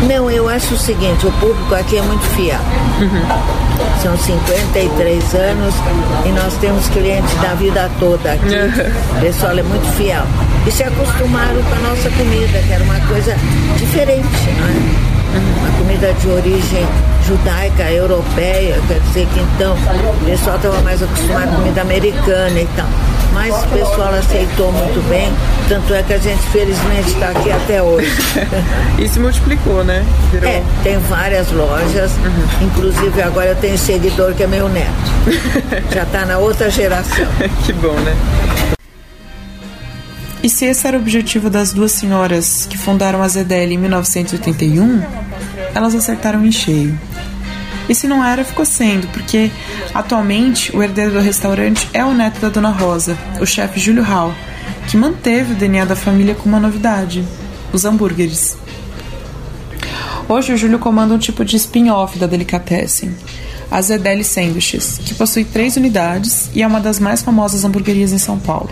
Não, 0.00 0.30
eu 0.30 0.48
acho 0.48 0.72
o 0.72 0.78
seguinte, 0.78 1.26
o 1.26 1.32
público 1.32 1.74
aqui 1.74 1.98
é 1.98 2.02
muito 2.02 2.24
fiel. 2.34 2.60
Uhum. 3.02 3.95
São 4.06 4.16
53 4.16 5.34
anos 5.34 5.74
e 6.24 6.28
nós 6.28 6.56
temos 6.58 6.86
clientes 6.90 7.34
da 7.42 7.54
vida 7.54 7.90
toda 7.98 8.34
aqui. 8.34 8.54
Uhum. 8.54 9.16
O 9.16 9.20
pessoal 9.20 9.58
é 9.58 9.62
muito 9.64 9.84
fiel. 9.96 10.22
E 10.64 10.70
se 10.70 10.84
acostumaram 10.84 11.60
com 11.64 11.74
a 11.74 11.88
nossa 11.88 12.08
comida, 12.10 12.62
que 12.68 12.72
era 12.72 12.84
uma 12.84 13.00
coisa 13.08 13.34
diferente, 13.76 14.28
não 14.60 15.12
é? 15.12 15.15
Uma 15.38 15.78
comida 15.78 16.12
de 16.14 16.28
origem 16.28 16.86
judaica, 17.26 17.90
europeia, 17.90 18.80
quer 18.86 19.00
dizer 19.00 19.26
que 19.26 19.40
então 19.40 19.74
o 19.74 20.24
pessoal 20.24 20.56
estava 20.56 20.80
mais 20.82 21.02
acostumado 21.02 21.50
com 21.50 21.56
comida 21.56 21.80
americana 21.80 22.60
e 22.60 22.68
tal 22.76 22.88
mas 23.36 23.54
o 23.64 23.68
pessoal 23.68 24.14
aceitou 24.14 24.72
muito 24.72 25.06
bem, 25.10 25.30
tanto 25.68 25.92
é 25.92 26.02
que 26.02 26.14
a 26.14 26.18
gente 26.18 26.42
felizmente 26.44 27.10
está 27.10 27.28
aqui 27.28 27.52
até 27.52 27.82
hoje. 27.82 28.10
e 28.98 29.06
se 29.06 29.20
multiplicou, 29.20 29.84
né? 29.84 30.02
Virou... 30.32 30.48
É, 30.48 30.62
tem 30.82 30.98
várias 31.00 31.52
lojas, 31.52 32.12
uhum. 32.12 32.66
inclusive 32.66 33.20
agora 33.20 33.48
eu 33.48 33.56
tenho 33.56 33.76
seguidor 33.76 34.32
que 34.32 34.42
é 34.42 34.46
meu 34.46 34.70
neto. 34.70 34.88
Já 35.92 36.04
está 36.04 36.24
na 36.24 36.38
outra 36.38 36.70
geração. 36.70 37.26
que 37.66 37.74
bom, 37.74 37.92
né? 37.92 38.16
E 40.42 40.48
se 40.48 40.64
esse 40.64 40.86
era 40.86 40.96
o 40.96 41.00
objetivo 41.00 41.50
das 41.50 41.74
duas 41.74 41.92
senhoras 41.92 42.66
que 42.70 42.78
fundaram 42.78 43.22
a 43.22 43.28
ZDL 43.28 43.74
em 43.74 43.78
1981, 43.78 45.02
elas 45.76 45.94
acertaram 45.94 46.44
em 46.44 46.50
cheio. 46.50 46.98
E 47.86 47.94
se 47.94 48.08
não 48.08 48.24
era, 48.24 48.42
ficou 48.44 48.64
sendo, 48.64 49.06
porque 49.08 49.50
atualmente 49.94 50.74
o 50.74 50.82
herdeiro 50.82 51.12
do 51.12 51.20
restaurante 51.20 51.86
é 51.92 52.02
o 52.02 52.14
neto 52.14 52.40
da 52.40 52.48
Dona 52.48 52.70
Rosa, 52.70 53.16
o 53.40 53.46
chefe 53.46 53.78
Júlio 53.78 54.02
Hall, 54.02 54.34
que 54.88 54.96
manteve 54.96 55.52
o 55.52 55.56
DNA 55.56 55.84
da 55.84 55.94
família 55.94 56.34
com 56.34 56.48
uma 56.48 56.58
novidade: 56.58 57.22
os 57.74 57.84
hambúrgueres. 57.84 58.56
Hoje 60.26 60.54
o 60.54 60.56
Júlio 60.56 60.78
comanda 60.78 61.14
um 61.14 61.18
tipo 61.18 61.44
de 61.44 61.56
spin-off 61.56 62.18
da 62.18 62.26
Delicatessen, 62.26 63.14
a 63.70 63.82
Zedeli 63.82 64.24
Sandwiches, 64.24 64.98
que 65.04 65.14
possui 65.14 65.44
três 65.44 65.76
unidades 65.76 66.50
e 66.54 66.62
é 66.62 66.66
uma 66.66 66.80
das 66.80 66.98
mais 66.98 67.22
famosas 67.22 67.64
hamburguerias 67.64 68.12
em 68.12 68.18
São 68.18 68.38
Paulo. 68.38 68.70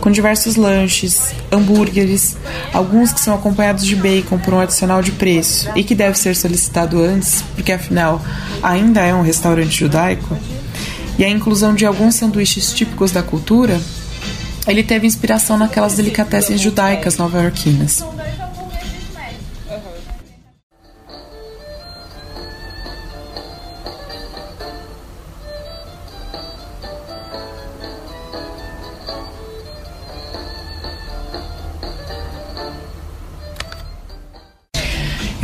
Com 0.00 0.10
diversos 0.10 0.56
lanches, 0.56 1.32
hambúrgueres, 1.50 2.36
alguns 2.72 3.12
que 3.12 3.20
são 3.20 3.34
acompanhados 3.34 3.84
de 3.86 3.96
bacon 3.96 4.38
por 4.38 4.54
um 4.54 4.60
adicional 4.60 5.02
de 5.02 5.12
preço 5.12 5.70
e 5.74 5.84
que 5.84 5.94
deve 5.94 6.18
ser 6.18 6.36
solicitado 6.36 7.02
antes, 7.02 7.42
porque 7.54 7.72
afinal 7.72 8.22
ainda 8.62 9.00
é 9.00 9.14
um 9.14 9.22
restaurante 9.22 9.78
judaico, 9.78 10.36
e 11.18 11.24
a 11.24 11.28
inclusão 11.28 11.74
de 11.74 11.86
alguns 11.86 12.16
sanduíches 12.16 12.72
típicos 12.72 13.12
da 13.12 13.22
cultura, 13.22 13.80
ele 14.66 14.82
teve 14.82 15.06
inspiração 15.06 15.56
naquelas 15.56 15.94
delicatessens 15.94 16.60
judaicas 16.60 17.16
nova-iorquinas. 17.16 18.04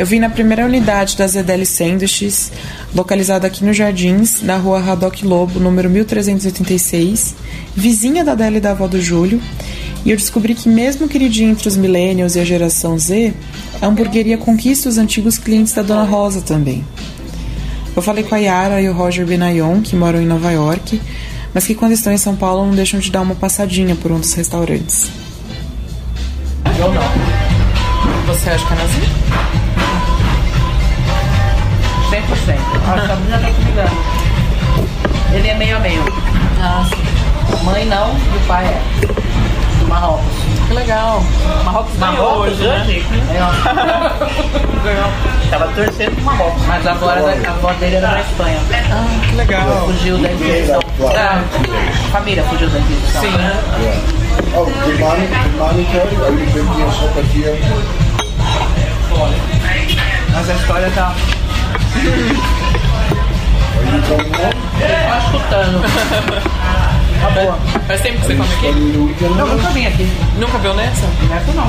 Eu 0.00 0.06
vim 0.06 0.18
na 0.18 0.30
primeira 0.30 0.64
unidade 0.64 1.14
da 1.14 1.26
ZDL 1.26 1.66
Sanduíches, 1.66 2.50
localizada 2.94 3.46
aqui 3.46 3.62
nos 3.62 3.76
Jardins, 3.76 4.40
na 4.40 4.56
rua 4.56 4.80
Radoc 4.80 5.22
Lobo, 5.22 5.60
número 5.60 5.90
1386, 5.90 7.34
vizinha 7.76 8.24
da 8.24 8.34
DL 8.34 8.60
da 8.60 8.70
avó 8.70 8.88
do 8.88 8.98
Júlio, 8.98 9.38
e 10.02 10.10
eu 10.10 10.16
descobri 10.16 10.54
que 10.54 10.70
mesmo 10.70 11.06
queridinha 11.06 11.50
entre 11.50 11.68
os 11.68 11.76
millennials 11.76 12.34
e 12.34 12.40
a 12.40 12.44
geração 12.46 12.98
Z, 12.98 13.34
a 13.78 13.86
hamburgueria 13.88 14.38
conquista 14.38 14.88
os 14.88 14.96
antigos 14.96 15.36
clientes 15.36 15.74
da 15.74 15.82
Dona 15.82 16.04
Rosa 16.04 16.40
também. 16.40 16.82
Eu 17.94 18.00
falei 18.00 18.24
com 18.24 18.34
a 18.34 18.38
Yara 18.38 18.80
e 18.80 18.88
o 18.88 18.94
Roger 18.94 19.26
Benayon, 19.26 19.82
que 19.82 19.94
moram 19.94 20.18
em 20.18 20.26
Nova 20.26 20.50
York, 20.50 20.98
mas 21.52 21.66
que 21.66 21.74
quando 21.74 21.92
estão 21.92 22.10
em 22.10 22.16
São 22.16 22.34
Paulo 22.34 22.64
não 22.64 22.74
deixam 22.74 23.00
de 23.00 23.10
dar 23.10 23.20
uma 23.20 23.34
passadinha 23.34 23.94
por 23.94 24.10
um 24.10 24.18
dos 24.18 24.32
restaurantes. 24.32 25.10
Eu 26.78 26.90
não. 26.90 28.34
Você 28.34 28.48
acha 28.48 28.66
que 28.66 28.72
é 28.72 28.76
nazi? 28.76 29.59
100%. 32.34 32.56
A 32.86 33.06
Sabrina 33.06 33.38
tá 33.38 33.50
comigo. 33.50 33.80
Ele 35.32 35.48
é 35.48 35.54
meio 35.54 35.76
a 35.76 35.80
meio. 35.80 36.04
Ah, 36.60 36.84
sim. 36.88 37.64
Mãe 37.64 37.84
não 37.86 38.14
e 38.14 38.36
o 38.36 38.40
pai 38.46 38.64
é. 38.66 38.80
Do 39.80 39.88
Marrocos. 39.88 40.24
Que 40.68 40.74
legal. 40.74 41.22
Marrocos, 41.64 41.96
Marrocos 41.98 42.60
hoje, 42.60 42.62
né? 42.62 43.02
Ganhou. 44.84 45.10
Tava 45.50 45.68
torcendo 45.68 46.14
pro 46.14 46.24
Marrocos. 46.24 46.66
Mas 46.66 46.86
agora 46.86 47.20
a 47.20 47.50
avó 47.50 47.72
dele 47.74 47.96
era 47.96 48.08
da 48.08 48.20
Espanha. 48.20 48.58
Ah, 48.92 49.26
que 49.28 49.36
legal. 49.36 49.86
Fugiu 49.86 50.18
da 50.18 50.32
Inquisição. 50.32 50.80
Ah, 51.16 51.42
família 52.12 52.44
fugiu 52.44 52.68
da 52.68 52.78
Inquisição. 52.78 53.22
Sim. 53.22 53.30
Né? 53.30 53.52
Oh, 54.54 54.64
Monica, 54.64 55.36
Monica, 55.58 55.98
are 55.98 56.34
you 56.34 56.46
drinking 56.52 56.82
a 56.82 56.90
sopa 56.92 57.20
aqui? 57.20 57.44
Mas 60.32 60.50
a 60.50 60.54
história 60.54 60.90
tá 60.94 61.14
Tá 65.08 65.18
escutando. 65.18 65.82
Tá 67.20 67.30
boa. 67.30 67.58
Faz 67.86 68.00
tempo 68.00 68.20
que 68.20 68.26
você 68.26 68.34
come 68.34 68.54
aqui? 68.54 68.66
Eu 69.24 69.46
nunca 69.46 69.70
vim 69.70 69.86
aqui. 69.86 70.10
Nunca 70.38 70.58
viu 70.58 70.74
nessa? 70.74 71.06
Nessa 71.28 71.52
não. 71.52 71.66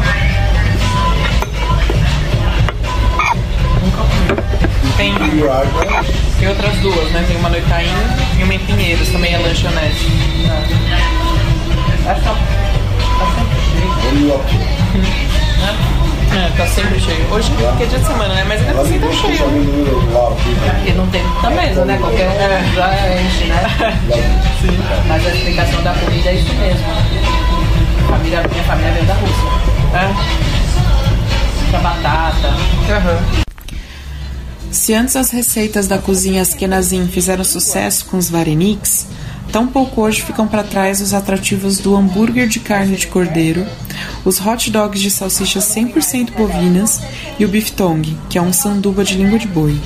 Nunca 3.82 3.98
comi. 3.98 4.28
Tem, 4.98 5.14
tem 6.40 6.48
outras 6.50 6.76
duas, 6.78 7.12
né? 7.12 7.26
Tem 7.28 7.38
uma 7.38 7.50
no 7.50 7.58
Itaim 7.58 7.90
e 8.40 8.44
uma 8.44 8.54
em 8.54 8.60
Pinheiros, 8.60 9.10
também 9.10 9.34
é 9.34 9.38
lanchonete. 9.38 10.08
Essa 12.08 12.22
tá 12.22 12.36
sempre 13.36 13.60
cheia. 14.16 14.40
É, 16.34 16.50
tá 16.58 16.65
sempre 16.65 17.00
cheio. 17.00 17.26
Hoje 17.30 17.52
que 17.52 17.84
é 17.84 17.86
dia 17.86 18.00
de 18.00 18.08
semana, 18.08 18.34
né? 18.34 18.44
Mas 18.48 18.62
ainda 18.62 18.82
assim 18.82 19.00
tá 19.00 19.12
cheio. 19.12 19.44
Porque 20.76 20.94
não 20.94 21.08
tem 21.08 21.24
muita 21.24 21.50
mesa, 21.50 21.86
né? 21.86 21.98
Qualquer 21.98 22.28
um 22.30 22.74
já 22.74 23.22
enche, 23.22 23.46
né? 23.46 23.63
Sim. 24.62 24.80
Mas 25.08 25.26
a 25.26 25.30
explicação 25.30 25.84
da 25.84 25.94
comida 25.94 26.30
é 26.30 26.36
isso 26.36 26.54
mesmo. 26.54 26.86
família, 28.08 28.44
minha 28.50 28.63
família 28.63 28.91
veio 28.94 29.06
da 29.06 29.13
Rússia. 29.13 29.44
É. 29.94 31.62
Muita 31.62 31.78
batata. 31.80 32.48
Uhum. 32.48 33.41
Se 34.72 34.94
antes 34.94 35.17
as 35.17 35.32
receitas 35.32 35.88
da 35.88 35.98
cozinha 35.98 36.41
Askenazim 36.41 37.08
fizeram 37.08 37.44
sucesso 37.44 38.06
com 38.06 38.17
os 38.17 38.30
vareniks, 38.30 39.06
Tão 39.52 39.68
pouco 39.68 40.02
hoje 40.02 40.22
ficam 40.22 40.48
para 40.48 40.64
trás 40.64 41.02
os 41.02 41.14
atrativos 41.14 41.78
do 41.78 41.96
hambúrguer 41.96 42.48
de 42.48 42.60
carne 42.60 42.96
de 42.96 43.08
cordeiro, 43.08 43.66
os 44.24 44.40
hot 44.40 44.72
dogs 44.72 45.02
de 45.02 45.12
salsichas 45.12 45.66
100% 45.66 46.32
bovinas 46.32 47.02
e 47.38 47.44
o 47.44 47.50
biftong, 47.50 48.18
que 48.30 48.38
é 48.38 48.42
um 48.42 48.54
sanduba 48.54 49.04
de 49.04 49.16
língua 49.16 49.38
de 49.38 49.48
boi. 49.48 49.78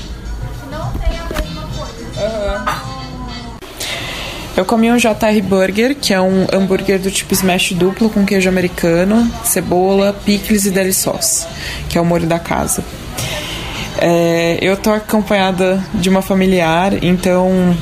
Eu 4.56 4.63
comi 4.63 4.89
um 4.89 4.97
JR 4.97 5.41
Burger, 5.43 5.95
que 5.95 6.13
é 6.13 6.21
um 6.21 6.47
hambúrguer 6.54 6.99
do 6.99 7.12
tipo 7.12 7.34
smash 7.34 7.73
duplo 7.73 8.10
com 8.10 8.23
queijo 8.23 8.47
americano, 8.47 9.30
cebola, 9.43 10.13
picles 10.13 10.65
e 10.65 10.71
deli 10.71 10.93
sauce, 10.93 11.45
que 11.89 11.97
é 11.97 12.01
o 12.01 12.06
molho 12.06 12.28
da 12.28 12.39
casa. 12.39 12.84
É, 13.97 14.58
eu 14.62 14.78
tô 14.78 14.91
acompanhada 14.91 15.84
de 15.93 16.10
uma 16.10 16.21
familiar, 16.21 17.04
então 17.04 17.75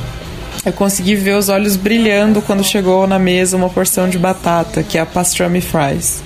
eu 0.65 0.71
consegui 0.71 1.15
ver 1.15 1.35
os 1.35 1.49
olhos 1.49 1.75
brilhando 1.75 2.41
quando 2.41 2.63
chegou 2.63 3.05
na 3.05 3.19
mesa 3.19 3.57
uma 3.57 3.69
porção 3.69 4.09
de 4.09 4.17
batata, 4.17 4.81
que 4.81 4.97
é 4.97 5.01
a 5.01 5.05
pastrami 5.05 5.59
fries. 5.59 6.23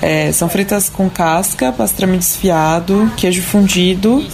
É, 0.00 0.30
são 0.32 0.48
fritas 0.48 0.88
com 0.88 1.10
casca, 1.10 1.72
pastrami 1.72 2.16
desfiado, 2.16 3.10
queijo 3.16 3.42
fundido, 3.42 4.24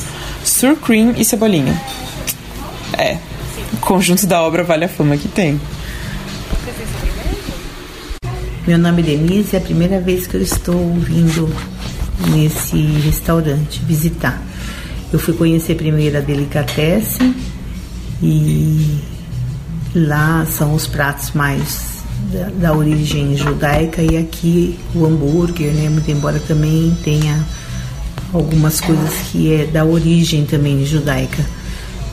sur 0.44 0.76
cream 0.76 1.14
e 1.16 1.24
cebolinha. 1.24 1.80
É, 2.98 3.16
o 3.72 3.78
conjunto 3.78 4.26
da 4.26 4.42
obra 4.42 4.62
vale 4.62 4.84
a 4.84 4.88
fama 4.88 5.16
que 5.16 5.28
tem. 5.28 5.58
Meu 8.66 8.78
nome 8.78 9.00
é 9.00 9.04
Denise, 9.04 9.56
é 9.56 9.58
a 9.58 9.62
primeira 9.62 10.00
vez 10.00 10.26
que 10.26 10.36
eu 10.36 10.42
estou 10.42 10.76
ouvindo 10.76 11.48
nesse 12.32 12.76
restaurante, 13.04 13.80
visitar. 13.80 14.42
Eu 15.12 15.18
fui 15.18 15.34
conhecer 15.34 15.76
primeiro 15.76 16.18
a 16.18 16.20
Delicatessen 16.20 17.34
e 18.22 18.98
lá 19.94 20.46
são 20.46 20.74
os 20.74 20.86
pratos 20.86 21.32
mais 21.32 22.02
da, 22.32 22.48
da, 22.68 22.74
origem 22.74 23.36
judaica 23.36 24.02
e 24.02 24.16
aqui 24.16 24.78
o 24.94 25.04
hambúrguer, 25.04 25.72
né? 25.72 25.88
Muito 25.88 26.10
embora 26.10 26.40
também 26.40 26.96
tenha 27.04 27.44
algumas 28.32 28.80
coisas 28.80 29.12
que 29.30 29.52
é 29.52 29.66
da 29.66 29.84
origem 29.84 30.44
também 30.44 30.84
judaica. 30.84 31.44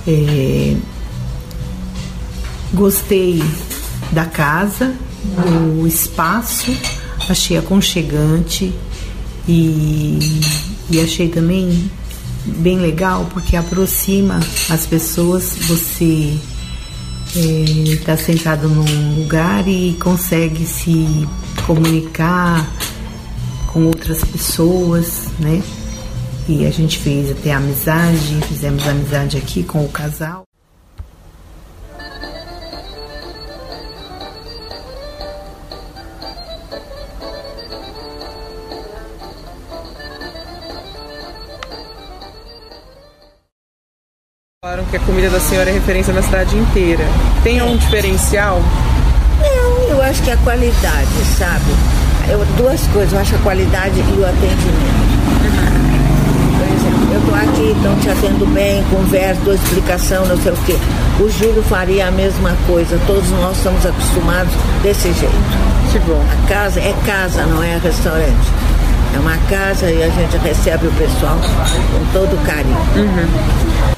É, 0.07 0.75
gostei 2.73 3.41
da 4.11 4.25
casa, 4.25 4.93
do 5.23 5.87
espaço, 5.87 6.75
achei 7.29 7.57
aconchegante 7.57 8.73
e, 9.47 10.41
e 10.89 10.99
achei 11.01 11.29
também 11.29 11.89
bem 12.45 12.79
legal 12.79 13.27
porque 13.33 13.55
aproxima 13.55 14.39
as 14.69 14.85
pessoas. 14.85 15.55
Você 15.67 16.37
está 17.35 18.13
é, 18.13 18.17
sentado 18.17 18.69
num 18.69 19.21
lugar 19.21 19.67
e 19.67 19.97
consegue 19.99 20.65
se 20.65 21.27
comunicar 21.65 22.69
com 23.67 23.85
outras 23.85 24.23
pessoas, 24.23 25.29
né? 25.39 25.63
E 26.47 26.65
a 26.65 26.71
gente 26.71 26.99
fez 26.99 27.31
até 27.31 27.53
amizade, 27.53 28.39
fizemos 28.47 28.85
amizade 28.87 29.37
aqui 29.37 29.63
com 29.63 29.83
o 29.83 29.89
casal. 29.89 30.43
Falaram 44.63 44.85
que 44.85 44.95
a 44.95 44.99
comida 45.01 45.29
da 45.29 45.41
senhora 45.41 45.69
é 45.69 45.73
referência 45.73 46.13
na 46.13 46.21
cidade 46.21 46.55
inteira. 46.55 47.03
Tem 47.43 47.61
um 47.61 47.75
diferencial? 47.75 48.61
Não, 49.41 49.89
eu 49.89 50.01
acho 50.01 50.23
que 50.23 50.31
a 50.31 50.37
qualidade, 50.37 51.25
sabe? 51.37 51.65
Eu, 52.29 52.45
duas 52.55 52.87
coisas, 52.87 53.11
eu 53.11 53.19
acho 53.19 53.35
a 53.35 53.39
qualidade 53.39 53.99
e 53.99 54.17
o 54.17 54.25
atendimento. 54.25 55.03
Por 56.57 56.67
exemplo, 56.77 57.13
eu 57.13 57.19
estou 57.19 57.35
aqui, 57.35 57.71
estão 57.75 57.99
te 57.99 58.09
atendo 58.09 58.45
bem, 58.53 58.81
conversa, 58.85 59.41
dou 59.41 59.53
explicação, 59.53 60.25
não 60.27 60.37
sei 60.37 60.53
o 60.53 60.57
quê. 60.65 60.77
O 61.19 61.29
Júlio 61.29 61.61
faria 61.63 62.07
a 62.07 62.11
mesma 62.11 62.55
coisa, 62.65 62.97
todos 63.05 63.29
nós 63.31 63.57
estamos 63.57 63.85
acostumados 63.85 64.53
desse 64.81 65.11
jeito. 65.11 65.35
Que 65.91 65.99
bom. 65.99 66.23
A 66.31 66.47
casa 66.47 66.79
é 66.79 66.95
casa, 67.05 67.45
não 67.47 67.61
é 67.61 67.77
restaurante. 67.79 68.47
É 69.13 69.19
uma 69.19 69.35
casa 69.49 69.91
e 69.91 70.01
a 70.01 70.07
gente 70.07 70.37
recebe 70.37 70.87
o 70.87 70.91
pessoal 70.93 71.35
com 71.35 72.13
todo 72.13 72.41
carinho. 72.45 72.77
Uhum. 72.95 73.93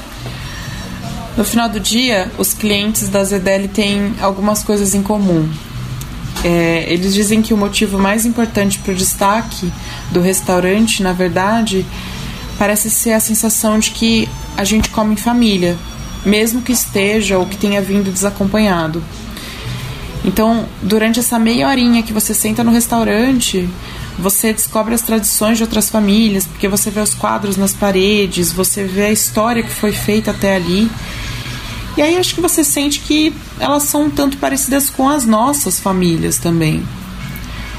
No 1.37 1.43
final 1.43 1.67
do 1.67 1.81
dia, 1.81 2.31
os 2.37 2.53
clientes 2.53 3.09
da 3.09 3.21
Zedeli 3.23 3.67
têm 3.67 4.13
algumas 4.21 4.63
coisas 4.63 4.95
em 4.95 5.03
comum. 5.03 5.49
É, 6.43 6.85
eles 6.87 7.13
dizem 7.13 7.41
que 7.41 7.53
o 7.53 7.57
motivo 7.57 7.97
mais 7.97 8.25
importante 8.25 8.79
para 8.79 8.93
o 8.93 8.95
destaque 8.95 9.71
do 10.11 10.21
restaurante, 10.21 11.03
na 11.03 11.11
verdade, 11.11 11.85
parece 12.57 12.89
ser 12.89 13.11
a 13.11 13.19
sensação 13.19 13.77
de 13.79 13.91
que 13.91 14.29
a 14.55 14.63
gente 14.63 14.89
come 14.89 15.13
em 15.13 15.17
família, 15.17 15.77
mesmo 16.25 16.61
que 16.61 16.71
esteja 16.71 17.37
ou 17.37 17.45
que 17.45 17.57
tenha 17.57 17.81
vindo 17.81 18.11
desacompanhado. 18.11 19.03
Então, 20.23 20.65
durante 20.81 21.19
essa 21.19 21.37
meia 21.37 21.67
horinha 21.67 22.01
que 22.01 22.13
você 22.13 22.33
senta 22.33 22.63
no 22.63 22.71
restaurante, 22.71 23.69
você 24.17 24.53
descobre 24.53 24.95
as 24.95 25.01
tradições 25.01 25.57
de 25.57 25.63
outras 25.63 25.89
famílias, 25.89 26.47
porque 26.47 26.67
você 26.67 26.89
vê 26.89 27.01
os 27.01 27.13
quadros 27.13 27.57
nas 27.57 27.73
paredes, 27.73 28.51
você 28.51 28.85
vê 28.85 29.05
a 29.05 29.11
história 29.11 29.61
que 29.61 29.69
foi 29.69 29.91
feita 29.91 30.31
até 30.31 30.55
ali. 30.55 30.89
E 31.97 32.01
aí 32.01 32.17
acho 32.17 32.35
que 32.35 32.41
você 32.41 32.63
sente 32.63 32.99
que 32.99 33.33
elas 33.59 33.83
são 33.83 34.05
um 34.05 34.09
tanto 34.09 34.37
parecidas 34.37 34.89
com 34.89 35.07
as 35.07 35.25
nossas 35.25 35.79
famílias 35.79 36.37
também. 36.37 36.85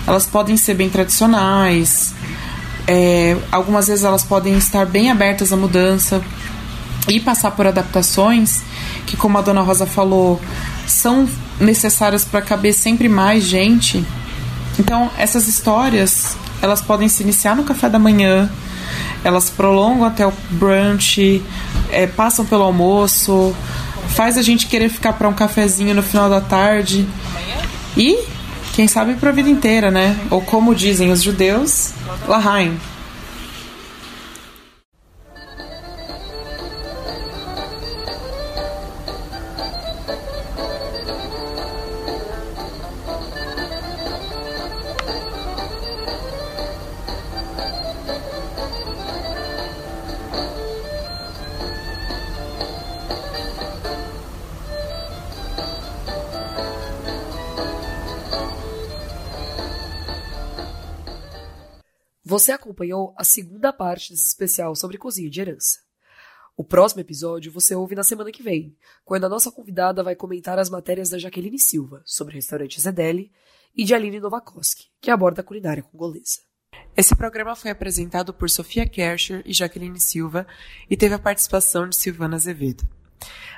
Elas 0.07 0.25
podem 0.25 0.57
ser 0.57 0.75
bem 0.75 0.89
tradicionais, 0.89 2.15
é, 2.87 3.37
algumas 3.51 3.89
vezes 3.89 4.05
elas 4.05 4.23
podem 4.23 4.57
estar 4.57 4.87
bem 4.87 5.11
abertas 5.11 5.53
à 5.53 5.57
mudança 5.57 6.23
e 7.09 7.19
passar 7.21 7.51
por 7.51 7.67
adaptações 7.67 8.63
que, 9.07 9.17
como 9.17 9.37
a 9.39 9.41
dona 9.41 9.61
Rosa 9.61 9.87
falou, 9.87 10.41
são 10.87 11.29
necessárias 11.61 12.25
para 12.25 12.41
caber 12.41 12.73
sempre 12.73 13.09
mais 13.09 13.45
gente. 13.45 14.05
Então, 14.79 15.11
essas 15.19 15.49
histórias 15.49 16.37
elas 16.63 16.81
podem 16.81 17.09
se 17.09 17.23
iniciar 17.23 17.55
no 17.55 17.65
café 17.65 17.89
da 17.89 17.99
manhã, 17.99 18.51
elas 19.23 19.51
prolongam 19.51 20.05
até 20.05 20.27
o 20.27 20.33
brunch, 20.51 21.43
é, 21.91 22.07
passam 22.07 22.47
pelo 22.47 22.63
almoço, 22.63 23.55
faz 24.09 24.39
a 24.39 24.43
gente 24.43 24.67
querer 24.67 24.89
ficar 24.89 25.13
para 25.15 25.29
um 25.29 25.33
cafezinho 25.33 25.95
no 25.95 26.03
final 26.03 26.29
da 26.29 26.41
tarde. 26.41 27.07
E, 27.97 28.19
quem 28.75 28.87
sabe, 28.87 29.15
para 29.15 29.31
a 29.31 29.33
vida 29.33 29.49
inteira, 29.49 29.91
né? 29.91 30.19
Ou 30.31 30.41
como 30.41 30.75
dizem 30.75 31.11
os 31.11 31.23
judeus, 31.23 31.93
Lahaim. 32.29 32.79
Você 62.37 62.53
acompanhou 62.53 63.15
a 63.17 63.25
segunda 63.25 63.73
parte 63.73 64.11
desse 64.11 64.27
especial 64.27 64.77
sobre 64.77 64.99
cozinha 64.99 65.31
de 65.31 65.41
herança. 65.41 65.79
O 66.55 66.63
próximo 66.63 67.01
episódio 67.01 67.51
você 67.51 67.75
ouve 67.75 67.95
na 67.95 68.05
semana 68.05 68.31
que 68.31 68.43
vem, 68.43 68.77
quando 69.07 69.25
a 69.25 69.29
nossa 69.31 69.51
convidada 69.51 70.03
vai 70.03 70.15
comentar 70.15 70.59
as 70.59 70.69
matérias 70.69 71.09
da 71.09 71.17
Jaqueline 71.17 71.59
Silva 71.59 72.03
sobre 72.05 72.35
o 72.35 72.37
restaurante 72.37 72.79
Zedeli 72.79 73.33
e 73.75 73.85
de 73.85 73.95
Aline 73.95 74.21
Novakoski, 74.21 74.89
que 75.01 75.11
aborda 75.11 75.41
a 75.41 75.45
culinária 75.45 75.83
congolesa. 75.83 76.41
Esse 76.95 77.17
programa 77.17 77.57
foi 77.57 77.71
apresentado 77.71 78.35
por 78.35 78.51
Sofia 78.51 78.87
Kerscher 78.87 79.43
e 79.47 79.55
Jaqueline 79.55 79.99
Silva 79.99 80.47
e 80.91 80.95
teve 80.95 81.15
a 81.15 81.19
participação 81.19 81.89
de 81.89 81.97
Silvana 81.97 82.37
Azevedo. 82.37 82.87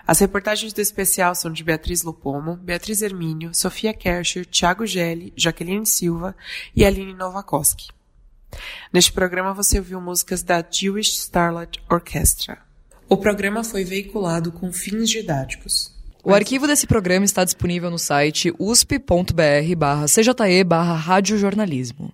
As 0.07 0.21
reportagens 0.21 0.73
do 0.73 0.81
especial 0.81 1.35
são 1.35 1.53
de 1.53 1.65
Beatriz 1.65 2.05
Lupomo, 2.05 2.55
Beatriz 2.55 3.03
Hermínio, 3.03 3.53
Sofia 3.53 3.93
Kerscher, 3.93 4.47
Thiago 4.47 4.87
Gelli, 4.87 5.33
Jaqueline 5.37 5.85
Silva 5.85 6.37
e 6.77 6.85
Aline 6.85 7.13
Novakoski. 7.13 7.98
Neste 8.93 9.13
programa 9.13 9.53
você 9.53 9.79
ouviu 9.79 10.01
músicas 10.01 10.43
da 10.43 10.65
Jewish 10.69 11.11
Starlight 11.19 11.83
Orchestra. 11.91 12.59
O 13.09 13.17
programa 13.17 13.65
foi 13.65 13.85
veiculado 13.85 14.53
com 14.53 14.73
fins 14.73 15.09
didáticos. 15.09 15.97
O 16.23 16.35
arquivo 16.35 16.67
desse 16.67 16.87
programa 16.87 17.25
está 17.25 17.45
disponível 17.45 17.91
no 17.91 17.99
site 17.99 18.53
usp.br 18.59 19.77
barra 19.77 20.07
cje 20.09 20.65
barra 20.65 20.95
radiojornalismo. 20.95 22.13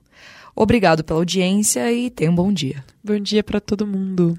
Obrigado 0.55 1.03
pela 1.03 1.19
audiência 1.19 1.91
e 1.93 2.11
tenha 2.11 2.31
um 2.31 2.35
bom 2.35 2.53
dia. 2.53 2.85
Bom 3.03 3.19
dia 3.19 3.43
para 3.43 3.61
todo 3.61 3.87
mundo. 3.87 4.39